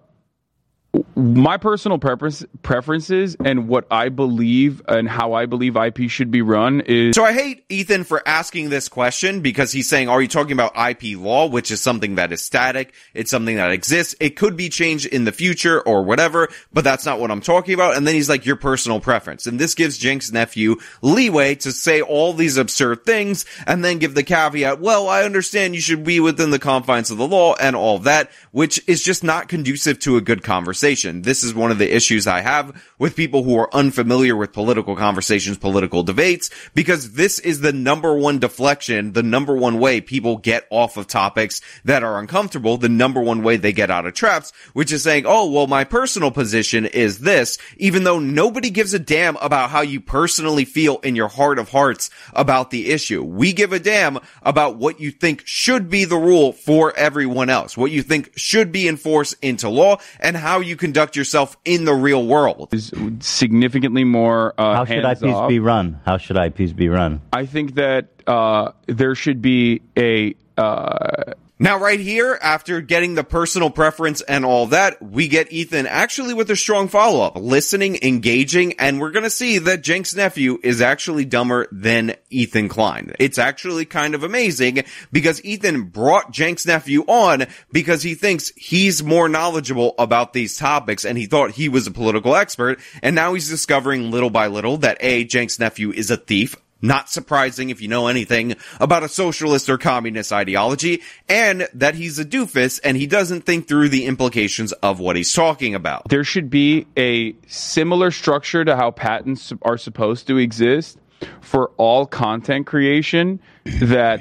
my 1.14 1.56
personal 1.56 1.98
preference, 1.98 2.44
preferences 2.62 3.36
and 3.44 3.68
what 3.68 3.86
I 3.90 4.08
believe 4.08 4.82
and 4.88 5.08
how 5.08 5.32
I 5.32 5.46
believe 5.46 5.76
IP 5.76 6.08
should 6.08 6.30
be 6.30 6.42
run 6.42 6.80
is. 6.82 7.14
So 7.16 7.24
I 7.24 7.32
hate 7.32 7.64
Ethan 7.68 8.04
for 8.04 8.26
asking 8.26 8.70
this 8.70 8.88
question 8.88 9.40
because 9.40 9.72
he's 9.72 9.88
saying, 9.88 10.08
are 10.08 10.22
you 10.22 10.28
talking 10.28 10.52
about 10.52 10.72
IP 10.76 11.18
law, 11.18 11.46
which 11.46 11.70
is 11.70 11.80
something 11.80 12.16
that 12.16 12.32
is 12.32 12.42
static? 12.42 12.94
It's 13.14 13.30
something 13.30 13.56
that 13.56 13.72
exists. 13.72 14.14
It 14.20 14.36
could 14.36 14.56
be 14.56 14.68
changed 14.68 15.06
in 15.06 15.24
the 15.24 15.32
future 15.32 15.80
or 15.80 16.02
whatever, 16.02 16.48
but 16.72 16.84
that's 16.84 17.04
not 17.04 17.20
what 17.20 17.30
I'm 17.30 17.40
talking 17.40 17.74
about. 17.74 17.96
And 17.96 18.06
then 18.06 18.14
he's 18.14 18.28
like, 18.28 18.46
your 18.46 18.56
personal 18.56 19.00
preference. 19.00 19.46
And 19.46 19.58
this 19.58 19.74
gives 19.74 19.98
Cenk's 19.98 20.30
nephew 20.32 20.76
leeway 21.02 21.54
to 21.56 21.72
say 21.72 22.00
all 22.00 22.32
these 22.32 22.56
absurd 22.56 23.04
things 23.04 23.44
and 23.66 23.84
then 23.84 23.98
give 23.98 24.14
the 24.14 24.22
caveat, 24.22 24.80
well, 24.80 25.08
I 25.08 25.24
understand 25.24 25.74
you 25.74 25.80
should 25.80 26.04
be 26.04 26.20
within 26.20 26.50
the 26.50 26.58
confines 26.58 27.10
of 27.10 27.18
the 27.18 27.26
law 27.26 27.54
and 27.54 27.74
all 27.74 27.98
that, 28.00 28.30
which 28.52 28.80
is 28.86 29.02
just 29.02 29.24
not 29.24 29.48
conducive 29.48 29.98
to 30.00 30.16
a 30.16 30.20
good 30.20 30.42
conversation. 30.42 30.85
This 30.86 31.42
is 31.42 31.52
one 31.52 31.72
of 31.72 31.78
the 31.78 31.96
issues 31.96 32.28
I 32.28 32.42
have 32.42 32.80
with 32.96 33.16
people 33.16 33.42
who 33.42 33.58
are 33.58 33.74
unfamiliar 33.74 34.36
with 34.36 34.52
political 34.52 34.94
conversations, 34.94 35.58
political 35.58 36.04
debates, 36.04 36.48
because 36.74 37.14
this 37.14 37.40
is 37.40 37.60
the 37.60 37.72
number 37.72 38.16
one 38.16 38.38
deflection, 38.38 39.12
the 39.12 39.22
number 39.24 39.56
one 39.56 39.80
way 39.80 40.00
people 40.00 40.36
get 40.36 40.64
off 40.70 40.96
of 40.96 41.08
topics 41.08 41.60
that 41.84 42.04
are 42.04 42.20
uncomfortable, 42.20 42.76
the 42.76 42.88
number 42.88 43.20
one 43.20 43.42
way 43.42 43.56
they 43.56 43.72
get 43.72 43.90
out 43.90 44.06
of 44.06 44.14
traps, 44.14 44.52
which 44.74 44.92
is 44.92 45.02
saying, 45.02 45.24
oh, 45.26 45.50
well, 45.50 45.66
my 45.66 45.82
personal 45.82 46.30
position 46.30 46.86
is 46.86 47.18
this, 47.18 47.58
even 47.78 48.04
though 48.04 48.20
nobody 48.20 48.70
gives 48.70 48.94
a 48.94 48.98
damn 49.00 49.36
about 49.38 49.70
how 49.70 49.80
you 49.80 50.00
personally 50.00 50.64
feel 50.64 50.98
in 50.98 51.16
your 51.16 51.28
heart 51.28 51.58
of 51.58 51.70
hearts 51.70 52.10
about 52.32 52.70
the 52.70 52.92
issue. 52.92 53.24
We 53.24 53.52
give 53.52 53.72
a 53.72 53.80
damn 53.80 54.20
about 54.42 54.76
what 54.76 55.00
you 55.00 55.10
think 55.10 55.42
should 55.46 55.90
be 55.90 56.04
the 56.04 56.16
rule 56.16 56.52
for 56.52 56.96
everyone 56.96 57.50
else, 57.50 57.76
what 57.76 57.90
you 57.90 58.02
think 58.02 58.30
should 58.36 58.70
be 58.70 58.86
enforced 58.86 59.34
into 59.42 59.68
law, 59.68 59.98
and 60.20 60.36
how 60.36 60.60
you 60.66 60.76
conduct 60.76 61.16
yourself 61.16 61.56
in 61.64 61.84
the 61.84 61.94
real 61.94 62.26
world. 62.26 62.68
Is 62.72 62.92
significantly 63.20 64.04
more. 64.04 64.54
Uh, 64.58 64.74
How 64.76 64.84
should 64.84 64.98
IPs 65.04 65.20
hands-off. 65.20 65.48
be 65.48 65.58
run? 65.60 66.00
How 66.04 66.18
should 66.18 66.36
IPs 66.36 66.72
be 66.72 66.88
run? 66.88 67.20
I 67.32 67.46
think 67.46 67.74
that 67.74 68.08
uh, 68.26 68.72
there 68.86 69.14
should 69.14 69.40
be 69.42 69.82
a. 69.96 70.34
Uh, 70.58 71.34
Now, 71.58 71.78
right 71.78 71.98
here, 71.98 72.38
after 72.42 72.82
getting 72.82 73.14
the 73.14 73.24
personal 73.24 73.70
preference 73.70 74.20
and 74.20 74.44
all 74.44 74.66
that, 74.66 75.00
we 75.00 75.26
get 75.26 75.50
Ethan 75.50 75.86
actually 75.86 76.34
with 76.34 76.50
a 76.50 76.56
strong 76.56 76.86
follow 76.86 77.22
up, 77.22 77.34
listening, 77.36 77.98
engaging, 78.02 78.74
and 78.78 79.00
we're 79.00 79.10
gonna 79.10 79.30
see 79.30 79.56
that 79.56 79.84
Cenk's 79.84 80.14
nephew 80.14 80.58
is 80.62 80.82
actually 80.82 81.24
dumber 81.24 81.66
than 81.72 82.14
Ethan 82.28 82.68
Klein. 82.68 83.14
It's 83.18 83.38
actually 83.38 83.86
kind 83.86 84.14
of 84.14 84.22
amazing 84.22 84.84
because 85.10 85.42
Ethan 85.46 85.84
brought 85.84 86.36
Cenk's 86.36 86.66
nephew 86.66 87.04
on 87.08 87.46
because 87.72 88.02
he 88.02 88.14
thinks 88.14 88.52
he's 88.54 89.02
more 89.02 89.26
knowledgeable 89.26 89.94
about 89.98 90.34
these 90.34 90.58
topics 90.58 91.06
and 91.06 91.16
he 91.16 91.24
thought 91.24 91.52
he 91.52 91.70
was 91.70 91.86
a 91.86 91.90
political 91.90 92.36
expert, 92.36 92.80
and 93.02 93.16
now 93.16 93.32
he's 93.32 93.48
discovering 93.48 94.10
little 94.10 94.28
by 94.28 94.46
little 94.46 94.76
that 94.76 94.98
A, 95.00 95.26
Cenk's 95.26 95.58
nephew 95.58 95.90
is 95.90 96.10
a 96.10 96.18
thief, 96.18 96.54
not 96.82 97.08
surprising 97.08 97.70
if 97.70 97.80
you 97.80 97.88
know 97.88 98.06
anything 98.06 98.54
about 98.80 99.02
a 99.02 99.08
socialist 99.08 99.68
or 99.68 99.78
communist 99.78 100.32
ideology, 100.32 101.02
and 101.28 101.68
that 101.74 101.94
he's 101.94 102.18
a 102.18 102.24
doofus 102.24 102.80
and 102.84 102.96
he 102.96 103.06
doesn't 103.06 103.42
think 103.42 103.66
through 103.68 103.88
the 103.88 104.04
implications 104.04 104.72
of 104.72 105.00
what 105.00 105.16
he's 105.16 105.32
talking 105.32 105.74
about. 105.74 106.08
there 106.08 106.24
should 106.24 106.50
be 106.50 106.86
a 106.96 107.34
similar 107.46 108.10
structure 108.10 108.64
to 108.64 108.76
how 108.76 108.90
patents 108.90 109.52
are 109.62 109.78
supposed 109.78 110.26
to 110.26 110.36
exist 110.36 110.98
for 111.40 111.70
all 111.76 112.06
content 112.06 112.66
creation 112.66 113.40
that 113.64 114.20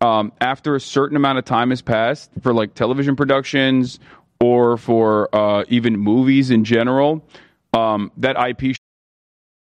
um, 0.00 0.32
after 0.40 0.74
a 0.74 0.80
certain 0.80 1.16
amount 1.16 1.38
of 1.38 1.44
time 1.44 1.70
has 1.70 1.80
passed 1.80 2.30
for 2.42 2.52
like 2.52 2.74
television 2.74 3.16
productions 3.16 3.98
or 4.40 4.76
for 4.76 5.34
uh, 5.34 5.64
even 5.68 5.96
movies 5.96 6.50
in 6.50 6.64
general 6.64 7.26
um, 7.72 8.12
that 8.18 8.36
ip 8.48 8.76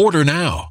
Order 0.00 0.24
now. 0.24 0.70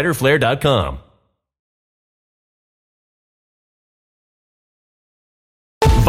fighterflare.com. 0.00 1.09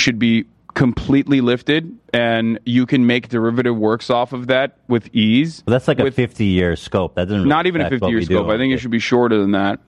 should 0.00 0.18
be 0.18 0.44
completely 0.74 1.40
lifted 1.40 1.96
and 2.12 2.58
you 2.66 2.84
can 2.84 3.06
make 3.06 3.28
derivative 3.28 3.76
works 3.76 4.10
off 4.10 4.32
of 4.32 4.48
that 4.48 4.76
with 4.88 5.08
ease. 5.14 5.62
But 5.64 5.72
that's 5.72 5.88
like 5.88 5.98
a 6.00 6.10
50 6.10 6.44
year 6.44 6.76
scope. 6.76 7.14
That 7.14 7.28
doesn't 7.28 7.48
Not 7.48 7.66
even 7.66 7.80
a 7.80 7.84
reflect 7.84 8.00
50 8.00 8.04
what 8.04 8.10
year 8.10 8.18
we 8.20 8.26
do. 8.26 8.34
scope. 8.34 8.48
I 8.48 8.58
think 8.58 8.74
it 8.74 8.78
should 8.78 8.90
be 8.90 8.98
shorter 8.98 9.38
than 9.38 9.52
that. 9.52 9.80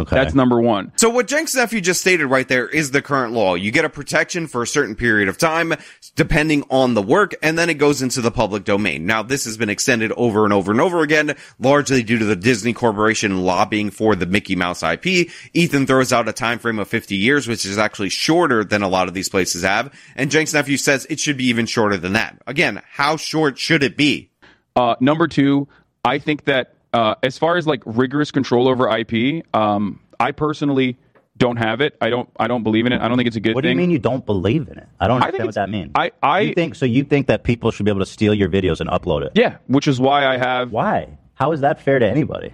Okay. 0.00 0.16
That's 0.16 0.34
number 0.34 0.60
one. 0.60 0.92
So 0.96 1.10
what 1.10 1.28
Cenk's 1.28 1.54
nephew 1.54 1.80
just 1.80 2.00
stated 2.00 2.26
right 2.26 2.48
there 2.48 2.66
is 2.66 2.90
the 2.90 3.02
current 3.02 3.34
law. 3.34 3.54
You 3.54 3.70
get 3.70 3.84
a 3.84 3.90
protection 3.90 4.46
for 4.46 4.62
a 4.62 4.66
certain 4.66 4.94
period 4.94 5.28
of 5.28 5.36
time, 5.36 5.74
depending 6.16 6.64
on 6.70 6.94
the 6.94 7.02
work, 7.02 7.34
and 7.42 7.58
then 7.58 7.68
it 7.68 7.74
goes 7.74 8.00
into 8.00 8.22
the 8.22 8.30
public 8.30 8.64
domain. 8.64 9.04
Now, 9.04 9.22
this 9.22 9.44
has 9.44 9.58
been 9.58 9.68
extended 9.68 10.10
over 10.12 10.44
and 10.44 10.54
over 10.54 10.72
and 10.72 10.80
over 10.80 11.02
again, 11.02 11.36
largely 11.58 12.02
due 12.02 12.18
to 12.18 12.24
the 12.24 12.36
Disney 12.36 12.72
Corporation 12.72 13.42
lobbying 13.42 13.90
for 13.90 14.16
the 14.16 14.26
Mickey 14.26 14.56
Mouse 14.56 14.82
IP. 14.82 15.30
Ethan 15.52 15.86
throws 15.86 16.12
out 16.12 16.28
a 16.28 16.32
time 16.32 16.58
frame 16.58 16.78
of 16.78 16.88
50 16.88 17.16
years, 17.16 17.46
which 17.46 17.66
is 17.66 17.76
actually 17.76 18.08
shorter 18.08 18.64
than 18.64 18.82
a 18.82 18.88
lot 18.88 19.06
of 19.06 19.14
these 19.14 19.28
places 19.28 19.62
have, 19.62 19.92
and 20.16 20.32
Cenk's 20.32 20.54
nephew 20.54 20.78
says 20.78 21.06
it 21.10 21.20
should 21.20 21.36
be 21.36 21.46
even 21.46 21.66
shorter 21.66 21.98
than 21.98 22.14
that. 22.14 22.40
Again, 22.46 22.80
how 22.90 23.16
short 23.16 23.58
should 23.58 23.82
it 23.82 23.96
be? 23.96 24.30
Uh, 24.74 24.94
number 25.00 25.28
two, 25.28 25.68
I 26.04 26.18
think 26.18 26.44
that 26.44 26.74
uh, 26.92 27.14
as 27.22 27.38
far 27.38 27.56
as 27.56 27.66
like 27.66 27.82
rigorous 27.86 28.30
control 28.30 28.68
over 28.68 28.88
IP, 28.96 29.44
um, 29.54 30.00
I 30.18 30.32
personally 30.32 30.96
don't 31.36 31.56
have 31.56 31.80
it. 31.80 31.96
I 32.00 32.10
don't. 32.10 32.28
I 32.38 32.48
don't 32.48 32.62
believe 32.62 32.86
in 32.86 32.92
it. 32.92 33.00
I 33.00 33.08
don't 33.08 33.16
think 33.16 33.26
it's 33.28 33.36
a 33.36 33.40
good 33.40 33.54
What 33.54 33.62
do 33.62 33.68
thing. 33.68 33.76
you 33.76 33.80
mean 33.82 33.90
you 33.90 33.98
don't 33.98 34.26
believe 34.26 34.68
in 34.68 34.76
it? 34.78 34.86
I 34.98 35.08
don't 35.08 35.22
I 35.22 35.26
understand 35.26 35.46
what 35.46 35.54
that 35.54 35.70
means. 35.70 35.92
I, 35.94 36.10
I 36.22 36.40
you 36.40 36.54
think 36.54 36.74
so? 36.74 36.84
You 36.86 37.02
think 37.04 37.28
that 37.28 37.44
people 37.44 37.70
should 37.70 37.84
be 37.86 37.90
able 37.90 38.00
to 38.00 38.06
steal 38.06 38.34
your 38.34 38.48
videos 38.50 38.80
and 38.80 38.90
upload 38.90 39.22
it? 39.22 39.32
yeah, 39.34 39.56
which 39.68 39.88
is 39.88 39.98
why 40.00 40.26
I 40.26 40.36
have. 40.36 40.70
Why? 40.72 41.16
How 41.34 41.52
is 41.52 41.62
that 41.62 41.80
fair 41.80 41.98
to 41.98 42.06
anybody? 42.06 42.52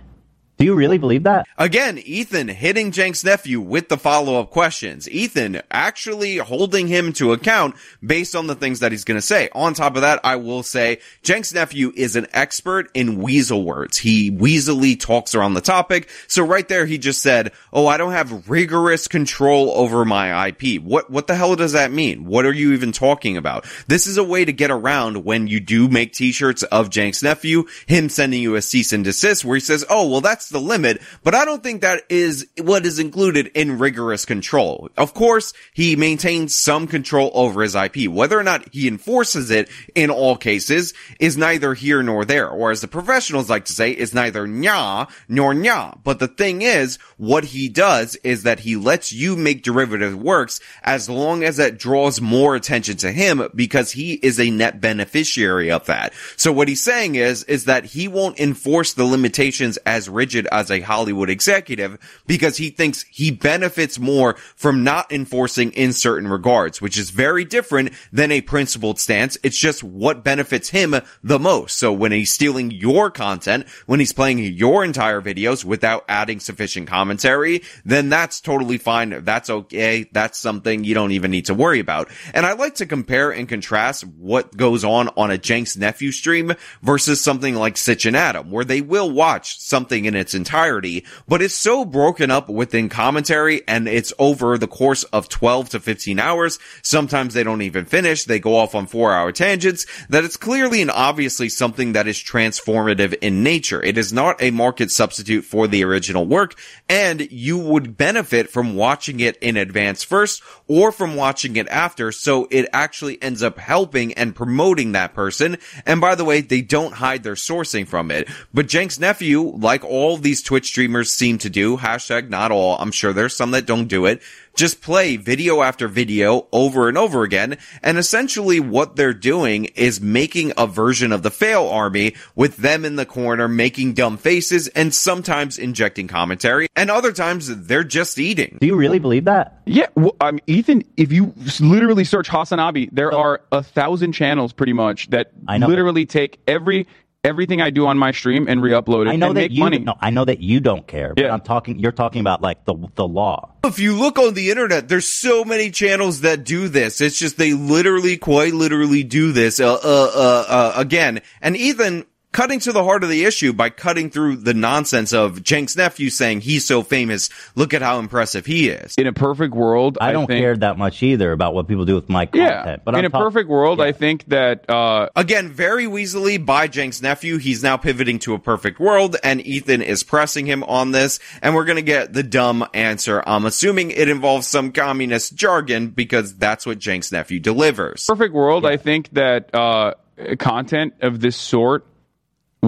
Do 0.59 0.65
you 0.65 0.75
really 0.75 0.97
believe 0.97 1.25
that? 1.25 1.47
Again, 1.59 1.99
Ethan 1.99 2.49
hitting 2.49 2.91
Cenk's 2.91 3.23
nephew 3.23 3.61
with 3.61 3.91
the 3.91 3.99
follow-up 3.99 4.51
questions. 4.51 5.07
Ethan 5.11 5.61
actually 5.71 6.39
holding 6.39 6.89
him 6.89 7.13
to 7.15 7.35
account 7.35 7.75
based 8.03 8.35
on 8.35 8.47
the 8.47 8.55
things 8.55 8.81
that 8.81 8.91
he's 8.91 9.05
gonna 9.05 9.21
say. 9.21 9.51
On 9.53 9.75
top 9.75 9.97
of 9.97 10.03
that, 10.03 10.19
I 10.25 10.37
will 10.37 10.63
say 10.63 11.01
Cenk's 11.23 11.53
nephew 11.53 11.93
is 11.95 12.17
an 12.17 12.27
expert 12.33 12.91
in 12.95 13.21
weasel 13.21 13.65
words. 13.65 13.99
He 13.99 14.31
weaselly 14.31 14.99
talks 14.99 15.35
around 15.35 15.55
the 15.55 15.61
topic. 15.61 16.09
So 16.27 16.43
right 16.43 16.67
there, 16.67 16.87
he 16.87 16.97
just 16.97 17.21
said, 17.21 17.53
Oh, 17.71 17.87
I 17.87 17.99
don't 17.99 18.13
have 18.13 18.49
rigorous 18.49 19.09
control 19.09 19.73
over 19.73 20.07
my 20.07 20.49
IP. 20.49 20.83
What, 20.83 21.11
what 21.11 21.27
the 21.27 21.35
hell 21.35 21.55
does 21.57 21.73
that 21.73 21.93
mean? 21.93 22.25
What 22.25 22.47
are 22.47 22.53
you 22.53 22.73
even 22.73 22.93
talking 22.93 23.37
about? 23.37 23.67
This 23.89 24.07
is 24.07 24.17
a 24.17 24.25
way 24.25 24.47
to 24.47 24.55
get 24.55 24.71
around 24.71 25.23
when 25.27 25.49
you 25.49 25.61
do 25.61 25.87
make 25.87 26.15
t-shirts 26.15 26.63
of 26.63 26.95
Cenk's 26.95 27.23
nephew, 27.23 27.65
him 27.87 28.09
sending 28.09 28.41
you 28.41 28.55
a 28.55 28.63
cease 28.63 28.95
and 28.95 29.05
desist 29.05 29.45
where 29.45 29.57
he 29.57 29.61
says, 29.61 29.85
Oh, 29.91 30.09
well, 30.09 30.23
that's 30.23 30.46
the 30.49 30.61
limit, 30.61 31.01
but 31.23 31.35
I 31.35 31.45
don't 31.45 31.63
think 31.63 31.81
that 31.81 32.03
is 32.09 32.47
what 32.61 32.87
is 32.87 32.99
included 32.99 33.49
in 33.55 33.79
rigorous 33.79 34.25
control. 34.25 34.91
Of 34.97 35.15
course, 35.15 35.53
he 35.73 35.97
maintains 35.97 36.57
some 36.57 36.87
control 36.87 37.31
over 37.35 37.63
his 37.63 37.75
IP. 37.75 38.09
Whether 38.09 38.39
or 38.39 38.43
not 38.43 38.73
he 38.73 38.89
enforces 38.89 39.51
it 39.51 39.69
in 39.95 40.11
all 40.11 40.37
cases 40.37 40.95
is 41.21 41.37
neither 41.37 41.75
here 41.75 42.03
nor 42.03 42.25
there, 42.25 42.49
or 42.49 42.71
as 42.71 42.81
the 42.81 42.89
professionals 42.89 43.49
like 43.49 43.65
to 43.67 43.73
say, 43.73 43.91
is 43.93 44.15
neither 44.15 44.47
nya 44.47 45.09
nor 45.29 45.55
nya. 45.55 45.99
But 46.05 46.19
the 46.19 46.29
thing 46.29 46.63
is, 46.63 46.99
what 47.17 47.45
he 47.45 47.69
does 47.69 48.17
is 48.17 48.43
that 48.43 48.61
he 48.61 48.77
lets 48.77 49.13
you 49.13 49.37
make 49.37 49.63
derivative 49.63 50.21
works 50.21 50.61
as 50.83 51.09
long 51.09 51.43
as 51.43 51.57
that 51.57 51.79
draws 51.79 52.21
more 52.21 52.55
attention 52.55 52.97
to 52.99 53.13
him 53.13 53.49
because 53.55 53.93
he 53.93 54.15
is 54.15 54.39
a 54.39 54.51
net 54.51 54.81
beneficiary 54.81 55.71
of 55.71 55.87
that. 55.87 56.13
So 56.37 56.53
what 56.53 56.69
he's 56.69 56.83
saying 56.83 57.15
is, 57.15 57.45
is 57.45 57.65
that 57.65 57.87
he 57.87 58.09
won't 58.09 58.39
enforce 58.39 58.93
the 58.93 59.05
limitations 59.05 59.77
as 59.79 60.09
rigid 60.09 60.36
as 60.53 60.71
a 60.71 60.81
Hollywood 60.81 61.31
executive 61.31 61.97
because 62.27 62.59
he 62.59 62.69
thinks 62.69 63.05
he 63.05 63.31
benefits 63.31 63.99
more 63.99 64.35
from 64.55 64.85
not 64.85 65.11
enforcing 65.11 65.73
in 65.73 65.95
certain 65.95 66.29
regards, 66.29 66.83
which 66.83 66.99
is 66.99 67.09
very 67.09 67.45
different 67.45 67.93
than 68.13 68.31
a 68.31 68.43
principled 68.43 68.99
stance. 68.99 69.39
It's 69.43 69.57
just 69.57 69.83
what 69.83 70.23
benefits 70.23 70.69
him 70.69 70.95
the 71.23 71.39
most. 71.39 71.79
So 71.79 71.93
when 71.93 72.13
he's 72.13 72.33
stealing 72.33 72.71
your 72.71 73.11
content, 73.11 73.67
when 73.87 74.01
he's 74.01 74.13
playing 74.13 74.41
your 74.41 74.85
entire 74.85 75.23
videos 75.23 75.65
without 75.65 76.05
adding 76.09 76.41
sufficient 76.41 76.89
commentary, 76.89 77.63
then 77.85 78.09
that's 78.09 78.41
totally 78.41 78.79
fine. 78.79 79.25
That's 79.25 79.49
okay. 79.49 80.09
That's 80.13 80.39
something 80.39 80.85
you 80.85 80.95
don't 80.95 81.13
even 81.13 81.31
need 81.31 81.47
to 81.47 81.55
worry 81.55 81.81
about. 81.81 82.11
And 82.35 82.45
I 82.45 82.53
like 82.53 82.75
to 82.77 82.87
compare 82.87 83.31
and 83.31 83.49
contrast 83.49 84.05
what 84.05 84.57
goes 84.57 84.85
on 84.85 85.09
on 85.17 85.31
a 85.31 85.43
Cenk's 85.43 85.77
nephew 85.77 86.13
stream 86.13 86.53
versus 86.83 87.21
something 87.21 87.55
like 87.55 87.77
Sitch 87.77 88.07
and 88.07 88.17
Adam, 88.17 88.51
where 88.51 88.65
they 88.65 88.81
will 88.81 89.11
watch 89.11 89.61
something 89.61 90.05
in 90.05 90.15
its 90.17 90.26
its 90.27 90.35
entirety, 90.35 91.05
but 91.29 91.41
it's 91.41 91.55
so 91.55 91.85
broken 91.85 92.33
up 92.33 92.49
within 92.49 92.89
commentary 92.89 93.63
and 93.69 93.87
it's 93.87 94.13
over 94.19 94.59
the 94.59 94.67
course 94.67 95.05
of 95.05 95.29
12 95.29 95.69
to 95.69 95.79
15 95.79 96.19
hours. 96.19 96.59
Sometimes 96.83 97.33
they 97.33 97.45
don't 97.45 97.63
even 97.63 97.85
finish. 97.85 98.25
They 98.25 98.41
go 98.41 98.57
off 98.57 98.75
on 98.75 98.89
four 98.89 99.13
hour 99.13 99.31
tangents 99.31 99.87
that 100.09 100.25
it's 100.25 100.37
clearly 100.37 100.83
and 100.83 100.91
obviously 100.91 101.49
something 101.49 101.93
that 101.93 102.09
is 102.09 102.17
transformative 102.17 103.15
in 103.21 103.45
nature. 103.45 103.81
It 103.81 103.97
is 103.97 104.13
not 104.13 104.43
a 104.43 104.51
market 104.51 104.91
substitute 104.91 105.45
for 105.45 105.69
the 105.69 105.85
original 105.85 106.27
work 106.27 106.59
and 106.89 107.31
you 107.31 107.57
would 107.57 107.97
benefit 107.97 108.51
from 108.51 108.75
watching 108.75 109.21
it 109.21 109.37
in 109.37 109.57
advance 109.57 110.03
first 110.03 110.43
or 110.67 110.91
from 110.91 111.15
watching 111.15 111.55
it 111.55 111.69
after. 111.69 112.11
So 112.11 112.49
it 112.51 112.69
actually 112.73 113.23
ends 113.23 113.45
up 113.45 113.59
helping 113.59 114.13
and 114.15 114.35
promoting 114.35 114.91
that 114.93 115.15
person. 115.15 115.59
And 115.85 116.01
by 116.01 116.17
the 116.17 116.25
way, 116.25 116.41
they 116.41 116.63
don't 116.63 116.95
hide 116.95 117.23
their 117.23 117.35
sourcing 117.35 117.87
from 117.87 118.11
it. 118.11 118.29
But 118.53 118.69
Cenk's 118.69 118.99
nephew, 118.99 119.53
like 119.57 119.85
all 119.85 120.16
these 120.23 120.43
Twitch 120.43 120.67
streamers 120.67 121.13
seem 121.13 121.39
to 121.39 121.51
do, 121.51 121.77
hashtag 121.77 122.29
not 122.29 122.51
all, 122.51 122.77
I'm 122.79 122.93
sure 122.93 123.13
there's 123.13 123.37
some 123.37 123.51
that 123.53 123.67
don't 123.67 123.89
do 123.89 124.07
it, 124.07 124.23
just 124.57 124.81
play 124.81 125.17
video 125.17 125.63
after 125.63 125.87
video 125.87 126.49
over 126.51 126.89
and 126.89 126.97
over 126.97 127.23
again. 127.23 127.59
And 127.83 127.99
essentially 127.99 128.59
what 128.59 128.97
they're 128.97 129.13
doing 129.13 129.67
is 129.77 130.01
making 130.01 130.53
a 130.57 130.67
version 130.67 131.13
of 131.13 131.23
the 131.23 131.31
fail 131.31 131.67
army 131.69 132.15
with 132.35 132.57
them 132.57 132.85
in 132.85 132.97
the 132.97 133.05
corner, 133.05 133.49
making 133.49 133.93
dumb 133.93 134.17
faces 134.17 134.69
and 134.69 134.95
sometimes 134.95 135.59
injecting 135.59 136.09
commentary. 136.09 136.69
And 136.75 136.91
other 136.91 137.13
times 137.13 137.67
they're 137.67 137.85
just 137.85 138.19
eating. 138.19 138.57
Do 138.61 138.67
you 138.67 138.77
really 138.77 138.99
believe 138.99 139.25
that? 139.27 139.61
Yeah, 139.67 139.89
well, 139.95 140.17
I 140.21 140.31
mean, 140.31 140.41
Ethan, 140.47 140.85
if 140.97 141.13
you 141.13 141.35
literally 141.61 142.05
search 142.05 142.29
Hasanabi, 142.29 142.89
there 142.93 143.13
are 143.13 143.43
a 143.53 143.63
thousand 143.63 144.13
channels 144.13 144.53
pretty 144.53 144.73
much 144.73 145.11
that 145.11 145.33
I 145.47 145.59
know. 145.59 145.67
literally 145.67 146.07
take 146.07 146.41
every 146.47 146.87
everything 147.27 147.61
I 147.61 147.71
do 147.71 147.87
on 147.87 147.99
my 147.99 148.13
stream 148.13 148.47
and 148.49 148.63
re-upload 148.63 149.07
it 149.07 149.11
I 149.11 149.17
know 149.17 149.29
and 149.29 149.37
that 149.37 149.41
make 149.43 149.51
you. 149.53 149.61
money. 149.61 149.79
No, 149.81 149.95
I 150.01 150.11
know 150.11 150.25
that 150.25 150.41
you 150.41 150.61
don't 150.61 150.87
care. 150.87 151.13
But 151.15 151.25
Yeah. 151.25 151.33
I'm 151.35 151.41
talking. 151.41 151.79
You're 151.79 151.93
talking 151.93 152.21
about 152.21 152.41
like 152.41 152.65
the 152.65 152.75
the 152.95 153.07
law. 153.07 153.51
If 153.65 153.79
you 153.79 153.99
look 153.99 154.19
on 154.19 154.35
the 154.35 154.51
internet, 154.51 154.89
there's 154.89 155.09
so 155.09 155.45
many 155.45 155.71
channels 155.71 156.21
that 156.23 156.45
do 156.45 156.69
this. 156.69 157.01
It's 157.01 157.19
just 157.19 157.37
they 157.37 157.53
literally, 157.53 158.17
quite 158.17 158.55
literally 158.55 159.03
do 159.03 159.33
this, 159.33 159.59
uh, 159.61 159.75
uh, 159.75 159.77
uh, 159.83 160.45
uh, 160.49 160.73
again. 160.77 161.21
And 161.43 161.57
Ethan, 161.57 162.07
cutting 162.37 162.61
to 162.61 162.71
the 162.71 162.85
heart 162.85 163.03
of 163.03 163.09
the 163.09 163.25
issue 163.25 163.51
by 163.51 163.71
cutting 163.71 164.11
through 164.11 164.37
the 164.37 164.53
nonsense 164.53 165.15
of 165.15 165.41
Cenk's 165.49 165.75
nephew 165.75 166.11
saying 166.11 166.43
he's 166.43 166.67
so 166.67 166.83
famous, 166.83 167.31
look 167.55 167.73
at 167.73 167.81
how 167.81 167.99
impressive 167.99 168.45
he 168.45 168.69
is. 168.69 168.95
In 168.99 169.07
a 169.07 169.13
perfect 169.15 169.55
world, 169.55 169.97
I 170.03 170.13
don't 170.13 170.27
think, 170.27 170.41
care 170.43 170.55
that 170.55 170.77
much 170.77 171.03
either 171.03 171.33
about 171.33 171.55
what 171.55 171.67
people 171.67 171.87
do 171.87 171.95
with 171.95 172.11
my 172.11 172.29
Yeah, 172.35 172.57
content. 172.57 172.83
But 172.85 172.93
in 172.95 172.99
I'm 172.99 173.05
a 173.07 173.09
talk- 173.09 173.23
perfect 173.23 173.49
world, 173.49 173.81
I 173.81 173.93
think 173.93 174.27
that 174.27 174.69
uh, 174.69 175.09
Again, 175.17 175.49
very 175.49 175.87
weaselly 175.87 176.45
by 176.45 176.69
Cenk's 176.69 177.01
nephew. 177.01 177.39
He's 177.39 177.63
now 177.63 177.79
pivoting 177.79 178.19
to 178.21 178.35
a 178.35 178.39
perfect 178.39 178.79
world 178.81 179.17
and 179.25 179.41
Ethan 179.47 179.81
is 179.81 180.03
pressing 180.03 180.45
him 180.45 180.63
on 180.65 180.91
this 180.91 181.19
and 181.41 181.55
we're 181.55 181.65
gonna 181.65 181.81
get 181.81 182.13
the 182.13 182.23
dumb 182.23 182.67
answer. 182.75 183.25
I'm 183.27 183.47
assuming 183.47 183.93
it 183.93 184.11
involves 184.11 184.47
some 184.47 184.73
communist 184.73 185.35
jargon 185.37 185.89
because 185.89 186.35
that's 186.35 186.67
what 186.67 186.83
Cenk's 186.83 187.11
nephew 187.11 187.41
delivers. 187.41 188.05
perfect 188.05 188.35
world, 188.35 188.67
I 188.67 188.77
think 188.77 189.09
that 189.13 189.55
uh, 189.55 189.95
content 190.39 190.93
of 191.01 191.21
this 191.21 191.35
sort 191.37 191.87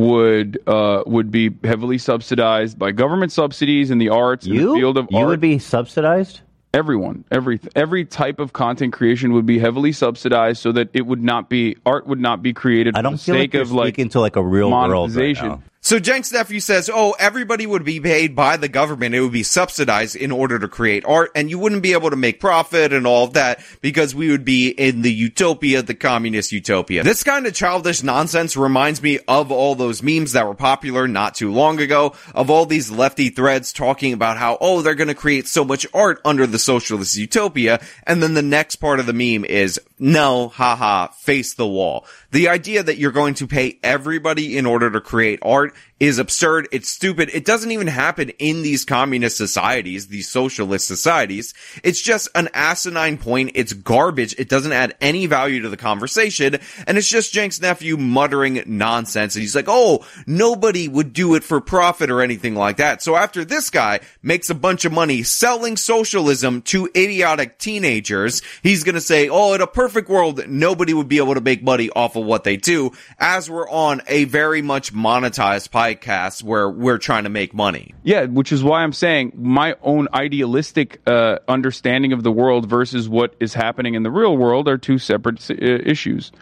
would 0.00 0.58
uh, 0.66 1.02
would 1.06 1.30
be 1.30 1.50
heavily 1.64 1.98
subsidized 1.98 2.78
by 2.78 2.92
government 2.92 3.32
subsidies 3.32 3.90
in 3.90 3.98
the 3.98 4.08
arts, 4.08 4.46
in 4.46 4.54
you 4.54 4.68
the 4.72 4.74
field 4.80 4.98
of 4.98 5.06
you 5.10 5.18
art. 5.18 5.28
would 5.28 5.40
be 5.40 5.58
subsidized. 5.58 6.40
everyone 6.74 7.24
every 7.30 7.58
every 7.74 8.04
type 8.04 8.38
of 8.38 8.52
content 8.52 8.92
creation 8.92 9.32
would 9.32 9.46
be 9.46 9.58
heavily 9.58 9.90
subsidized 9.92 10.60
so 10.60 10.70
that 10.70 10.88
it 10.92 11.06
would 11.06 11.22
not 11.22 11.48
be 11.48 11.76
art 11.86 12.06
would 12.06 12.20
not 12.20 12.42
be 12.42 12.52
created 12.52 12.96
I 12.96 13.02
don't 13.02 13.12
the 13.12 13.18
feel 13.18 13.34
like 13.34 13.42
sake 13.44 13.54
you're 13.54 13.62
of 13.62 13.72
like 13.72 13.94
speaking 13.94 14.10
to 14.10 14.20
like 14.20 14.36
a 14.36 14.42
real 14.42 14.70
world 14.70 14.82
right 14.82 14.88
monetization. 14.90 15.62
So 15.88 15.98
Cenk's 15.98 16.30
nephew 16.30 16.60
says, 16.60 16.90
oh, 16.92 17.16
everybody 17.18 17.64
would 17.66 17.82
be 17.82 17.98
paid 17.98 18.36
by 18.36 18.58
the 18.58 18.68
government. 18.68 19.14
It 19.14 19.22
would 19.22 19.32
be 19.32 19.42
subsidized 19.42 20.16
in 20.16 20.30
order 20.30 20.58
to 20.58 20.68
create 20.68 21.06
art 21.06 21.30
and 21.34 21.48
you 21.48 21.58
wouldn't 21.58 21.82
be 21.82 21.94
able 21.94 22.10
to 22.10 22.16
make 22.16 22.40
profit 22.40 22.92
and 22.92 23.06
all 23.06 23.24
of 23.24 23.32
that 23.32 23.64
because 23.80 24.14
we 24.14 24.30
would 24.30 24.44
be 24.44 24.68
in 24.68 25.00
the 25.00 25.10
utopia, 25.10 25.80
the 25.80 25.94
communist 25.94 26.52
utopia. 26.52 27.04
This 27.04 27.24
kind 27.24 27.46
of 27.46 27.54
childish 27.54 28.02
nonsense 28.02 28.54
reminds 28.54 29.02
me 29.02 29.20
of 29.26 29.50
all 29.50 29.74
those 29.74 30.02
memes 30.02 30.32
that 30.32 30.46
were 30.46 30.54
popular 30.54 31.08
not 31.08 31.34
too 31.34 31.50
long 31.50 31.80
ago 31.80 32.12
of 32.34 32.50
all 32.50 32.66
these 32.66 32.90
lefty 32.90 33.30
threads 33.30 33.72
talking 33.72 34.12
about 34.12 34.36
how, 34.36 34.58
oh, 34.60 34.82
they're 34.82 34.94
going 34.94 35.08
to 35.08 35.14
create 35.14 35.48
so 35.48 35.64
much 35.64 35.86
art 35.94 36.20
under 36.22 36.46
the 36.46 36.58
socialist 36.58 37.16
utopia. 37.16 37.80
And 38.06 38.22
then 38.22 38.34
the 38.34 38.42
next 38.42 38.76
part 38.76 39.00
of 39.00 39.06
the 39.06 39.14
meme 39.14 39.46
is, 39.46 39.80
no, 39.98 40.48
haha, 40.48 41.06
face 41.08 41.54
the 41.54 41.66
wall. 41.66 42.04
The 42.30 42.48
idea 42.48 42.82
that 42.82 42.98
you're 42.98 43.10
going 43.10 43.34
to 43.34 43.46
pay 43.46 43.78
everybody 43.82 44.58
in 44.58 44.66
order 44.66 44.90
to 44.90 45.00
create 45.00 45.38
art 45.40 45.74
is 46.00 46.18
absurd. 46.18 46.68
It's 46.70 46.88
stupid. 46.88 47.30
It 47.32 47.44
doesn't 47.44 47.70
even 47.70 47.86
happen 47.86 48.30
in 48.38 48.62
these 48.62 48.84
communist 48.84 49.36
societies, 49.36 50.08
these 50.08 50.28
socialist 50.28 50.86
societies. 50.86 51.54
It's 51.82 52.00
just 52.00 52.28
an 52.34 52.48
asinine 52.54 53.18
point. 53.18 53.52
It's 53.54 53.72
garbage. 53.72 54.34
It 54.38 54.48
doesn't 54.48 54.72
add 54.72 54.96
any 55.00 55.26
value 55.26 55.62
to 55.62 55.68
the 55.68 55.76
conversation. 55.76 56.58
And 56.86 56.98
it's 56.98 57.08
just 57.08 57.32
Cenk's 57.32 57.60
nephew 57.60 57.96
muttering 57.96 58.62
nonsense. 58.66 59.34
And 59.34 59.42
he's 59.42 59.56
like, 59.56 59.68
oh, 59.68 60.04
nobody 60.26 60.88
would 60.88 61.12
do 61.12 61.34
it 61.34 61.44
for 61.44 61.60
profit 61.60 62.10
or 62.10 62.22
anything 62.22 62.54
like 62.54 62.76
that. 62.76 63.02
So 63.02 63.16
after 63.16 63.44
this 63.44 63.70
guy 63.70 64.00
makes 64.22 64.50
a 64.50 64.54
bunch 64.54 64.84
of 64.84 64.92
money 64.92 65.22
selling 65.22 65.76
socialism 65.76 66.62
to 66.62 66.86
idiotic 66.94 67.58
teenagers, 67.58 68.42
he's 68.62 68.84
gonna 68.84 69.00
say, 69.00 69.28
oh, 69.28 69.54
in 69.54 69.60
a 69.60 69.66
perfect 69.66 70.08
world, 70.08 70.46
nobody 70.48 70.94
would 70.94 71.08
be 71.08 71.18
able 71.18 71.34
to 71.34 71.40
make 71.40 71.62
money 71.62 71.90
off 71.90 72.16
of 72.16 72.24
what 72.24 72.44
they 72.44 72.56
do, 72.56 72.92
as 73.18 73.50
we're 73.50 73.68
on 73.68 74.02
a 74.06 74.24
very 74.24 74.62
much 74.62 74.92
monetized 74.92 75.70
podcast 75.94 76.42
where 76.42 76.68
we're 76.68 76.98
trying 76.98 77.24
to 77.24 77.30
make 77.30 77.54
money. 77.54 77.94
Yeah, 78.02 78.24
which 78.24 78.52
is 78.52 78.62
why 78.62 78.82
I'm 78.82 78.92
saying 78.92 79.32
my 79.36 79.76
own 79.82 80.08
idealistic 80.12 81.00
uh, 81.06 81.38
understanding 81.48 82.12
of 82.12 82.22
the 82.22 82.32
world 82.32 82.68
versus 82.68 83.08
what 83.08 83.34
is 83.40 83.54
happening 83.54 83.94
in 83.94 84.02
the 84.02 84.10
real 84.10 84.36
world 84.36 84.68
are 84.68 84.78
two 84.78 84.98
separate 84.98 85.50
uh, 85.50 85.54
issues 85.58 86.32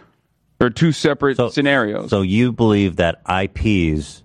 or 0.60 0.70
two 0.70 0.92
separate 0.92 1.38
scenarios. 1.52 2.10
So 2.10 2.22
you 2.22 2.52
believe 2.52 2.96
that 2.96 3.22
IPs, 3.28 4.22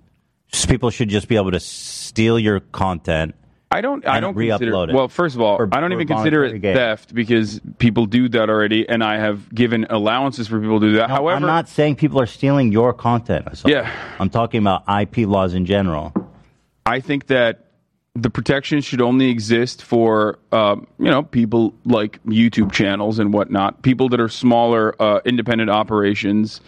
people 0.67 0.89
should 0.89 1.09
just 1.09 1.27
be 1.27 1.35
able 1.35 1.51
to 1.51 1.59
steal 1.59 2.39
your 2.39 2.59
content. 2.59 3.35
I 3.71 3.79
don't. 3.81 4.05
I 4.05 4.19
don't 4.19 4.35
re-upload 4.35 4.59
consider. 4.59 4.89
it. 4.91 4.93
Well, 4.93 5.07
first 5.07 5.35
of 5.35 5.41
all, 5.41 5.55
For- 5.57 5.69
I 5.71 5.79
don't 5.79 5.93
even 5.93 6.07
consider 6.07 6.43
it 6.43 6.59
gain. 6.59 6.75
theft 6.75 7.13
because 7.15 7.61
people 7.77 8.05
do 8.05 8.27
that 8.29 8.49
already, 8.49 8.87
and 8.87 9.01
I 9.03 9.17
have 9.17 9.53
given 9.55 9.85
allowances 9.89 10.47
for 10.49 10.59
people 10.59 10.79
to 10.81 10.89
do 10.91 10.95
that. 10.97 11.07
No, 11.07 11.15
However, 11.15 11.37
I'm 11.37 11.41
not 11.43 11.69
saying 11.69 11.95
people 11.95 12.19
are 12.19 12.25
stealing 12.25 12.71
your 12.71 12.93
content. 12.93 13.47
Yeah. 13.65 13.89
I'm 14.19 14.29
talking 14.29 14.59
about 14.61 14.83
IP 14.89 15.25
laws 15.27 15.53
in 15.53 15.65
general. 15.65 16.13
I 16.85 16.99
think 16.99 17.27
that 17.27 17.67
the 18.13 18.29
protection 18.29 18.81
should 18.81 18.99
only 19.01 19.29
exist 19.29 19.83
for 19.83 20.37
um, 20.51 20.85
you 20.99 21.09
know 21.09 21.23
people 21.23 21.73
like 21.85 22.21
YouTube 22.25 22.73
channels 22.73 23.19
and 23.19 23.31
whatnot, 23.33 23.83
people 23.83 24.09
that 24.09 24.19
are 24.19 24.27
smaller 24.27 25.01
uh, 25.01 25.21
independent 25.23 25.69
operations, 25.69 26.59